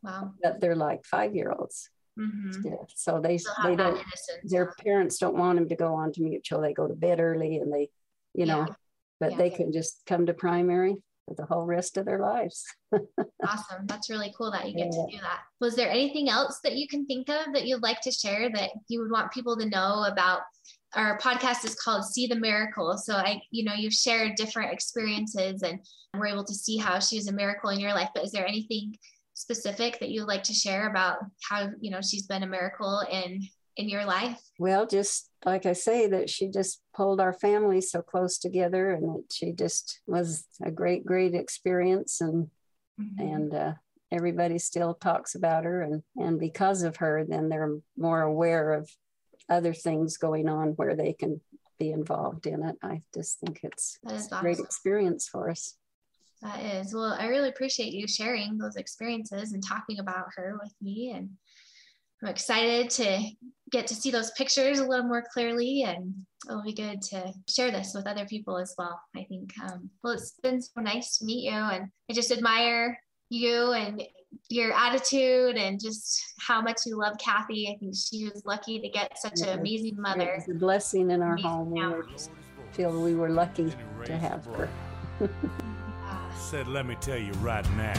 Wow. 0.05 0.33
But 0.43 0.61
they're 0.61 0.77
like 0.77 1.05
five 1.05 1.35
year 1.35 1.51
olds. 1.51 1.89
Mm-hmm. 2.19 2.75
So 2.95 3.21
they 3.21 3.39
they 3.65 3.75
don't 3.75 4.01
their 4.45 4.73
parents 4.85 5.19
don't 5.19 5.37
want 5.37 5.59
them 5.59 5.69
to 5.69 5.75
go 5.75 5.95
on 5.95 6.13
to 6.13 6.23
mutual. 6.23 6.61
They 6.61 6.73
go 6.73 6.87
to 6.87 6.95
bed 6.95 7.19
early 7.19 7.57
and 7.57 7.73
they, 7.73 7.91
you 8.35 8.47
know, 8.47 8.67
yeah. 8.69 8.75
but 9.19 9.33
yeah. 9.33 9.39
they 9.39 9.51
can 9.51 9.73
just 9.73 10.03
come 10.07 10.27
to 10.27 10.35
primary 10.35 11.03
for 11.27 11.35
the 11.35 11.47
whole 11.47 11.65
rest 11.65 11.97
of 11.97 12.05
their 12.05 12.21
lives. 12.21 12.65
awesome. 13.45 13.87
That's 13.87 14.11
really 14.11 14.33
cool 14.37 14.53
that 14.53 14.69
you 14.69 14.77
get 14.77 14.93
yeah. 14.93 15.03
to 15.03 15.07
do 15.11 15.19
that. 15.23 15.41
Was 15.61 15.75
there 15.75 15.91
anything 15.91 16.29
else 16.29 16.61
that 16.63 16.77
you 16.77 16.87
can 16.87 17.05
think 17.07 17.29
of 17.29 17.53
that 17.53 17.67
you'd 17.67 17.83
like 17.83 18.01
to 18.03 18.13
share 18.13 18.49
that 18.51 18.71
you 18.89 19.01
would 19.01 19.11
want 19.11 19.33
people 19.33 19.57
to 19.57 19.69
know 19.69 20.05
about 20.05 20.43
our 20.95 21.19
podcast 21.19 21.65
is 21.65 21.75
called 21.75 22.05
See 22.05 22.27
the 22.27 22.37
Miracle. 22.37 22.97
So 22.97 23.17
I, 23.17 23.41
you 23.51 23.65
know, 23.65 23.75
you've 23.75 23.93
shared 23.93 24.37
different 24.37 24.73
experiences 24.73 25.63
and 25.63 25.81
we're 26.17 26.27
able 26.27 26.45
to 26.45 26.55
see 26.55 26.77
how 26.77 27.01
she's 27.01 27.27
a 27.27 27.33
miracle 27.33 27.71
in 27.71 27.81
your 27.81 27.93
life. 27.93 28.11
But 28.15 28.25
is 28.25 28.31
there 28.31 28.47
anything 28.47 28.97
specific 29.35 29.99
that 30.01 30.11
you'd 30.11 30.27
like 30.27 30.45
to 30.45 30.55
share 30.55 30.89
about 30.89 31.19
how, 31.49 31.69
you 31.81 31.91
know, 31.91 32.01
she's 32.01 32.27
been 32.27 32.43
a 32.43 32.47
miracle 32.47 33.03
in 33.11 33.43
in 33.77 33.89
your 33.89 34.05
life? 34.05 34.41
Well, 34.59 34.87
just 34.87 35.29
like 35.45 35.67
I 35.67 35.73
say, 35.73 36.07
that 36.07 36.31
she 36.31 36.49
just 36.49 36.81
pulled 36.97 37.21
our 37.21 37.33
family 37.33 37.81
so 37.81 38.03
close 38.03 38.39
together, 38.39 38.93
and 38.93 39.03
that 39.03 39.25
she 39.33 39.53
just 39.53 40.01
was 40.07 40.47
a 40.63 40.71
great, 40.71 41.05
great 41.05 41.35
experience, 41.35 42.21
and 42.21 42.51
mm-hmm. 43.01 43.21
and 43.21 43.55
uh, 43.55 43.73
everybody 44.13 44.59
still 44.59 44.95
talks 44.95 45.35
about 45.35 45.65
her, 45.65 45.83
and 45.83 46.03
and 46.17 46.39
because 46.39 46.83
of 46.83 46.97
her, 46.97 47.25
then 47.29 47.49
they're 47.49 47.77
more 47.97 48.23
aware 48.23 48.73
of 48.73 48.89
other 49.49 49.75
things 49.75 50.17
going 50.17 50.49
on 50.49 50.69
where 50.77 50.95
they 50.95 51.13
can 51.13 51.41
be 51.79 51.91
involved 51.91 52.47
in 52.47 52.63
it. 52.63 52.77
I 52.83 53.03
just 53.13 53.41
think 53.41 53.61
it's, 53.63 53.99
it's 54.07 54.31
a 54.31 54.41
great 54.41 54.61
experience 54.61 55.29
for 55.29 55.51
us. 55.51 55.77
That 56.43 56.61
is. 56.63 56.95
Well, 56.95 57.17
I 57.19 57.27
really 57.27 57.49
appreciate 57.49 57.93
you 57.93 58.07
sharing 58.07 58.59
those 58.59 58.77
experiences 58.77 59.53
and 59.53 59.65
talking 59.65 59.99
about 59.99 60.27
her 60.37 60.59
with 60.63 60.75
me. 60.83 61.13
And 61.15 61.31
I'm 62.23 62.29
excited 62.29 62.91
to 62.91 63.23
get 63.71 63.87
to 63.87 63.95
see 63.95 64.11
those 64.11 64.31
pictures 64.33 64.79
a 64.79 64.87
little 64.87 65.07
more 65.07 65.25
clearly. 65.33 65.83
And 65.83 66.15
it'll 66.49 66.63
be 66.63 66.75
good 66.75 67.01
to 67.03 67.33
share 67.49 67.71
this 67.71 67.93
with 67.95 68.07
other 68.07 68.27
people 68.27 68.59
as 68.59 68.75
well. 68.77 69.01
I 69.17 69.25
think, 69.25 69.53
um, 69.63 69.91
well, 70.03 70.13
it's 70.13 70.35
been 70.43 70.61
so 70.61 70.81
nice 70.81 71.19
to 71.19 71.25
meet 71.25 71.45
you. 71.45 71.59
And 71.59 71.89
I 72.11 72.13
just 72.13 72.31
admire 72.31 72.99
you 73.31 73.73
and 73.73 74.03
your 74.49 74.73
attitude 74.73 75.57
and 75.57 75.81
just 75.81 76.23
how 76.41 76.61
much 76.61 76.81
you 76.87 76.99
love 76.99 77.17
Kathi. 77.17 77.75
I 77.75 77.79
think 77.79 77.95
she 77.97 78.25
was 78.25 78.43
lucky 78.45 78.81
to 78.81 78.89
get 78.89 79.19
such 79.19 79.41
yeah, 79.41 79.53
an 79.53 79.61
amazing 79.61 80.01
mother. 80.01 80.35
It's 80.39 80.49
a 80.49 80.55
blessing 80.55 81.11
in 81.11 81.23
our 81.23 81.35
amazing 81.35 81.51
home. 81.51 82.05
We 82.07 82.73
feel 82.73 83.01
we 83.01 83.15
were 83.15 83.31
lucky 83.31 83.73
to 84.05 84.17
have 84.17 84.45
her. 84.47 84.69
Said, 86.45 86.69
let 86.69 86.85
me 86.87 86.95
tell 87.01 87.19
you 87.19 87.33
right 87.41 87.69
now. 87.75 87.95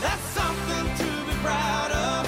That's 0.00 0.22
something 0.22 0.96
to 0.96 1.26
be 1.26 1.32
proud 1.42 1.90
of. 1.90 2.23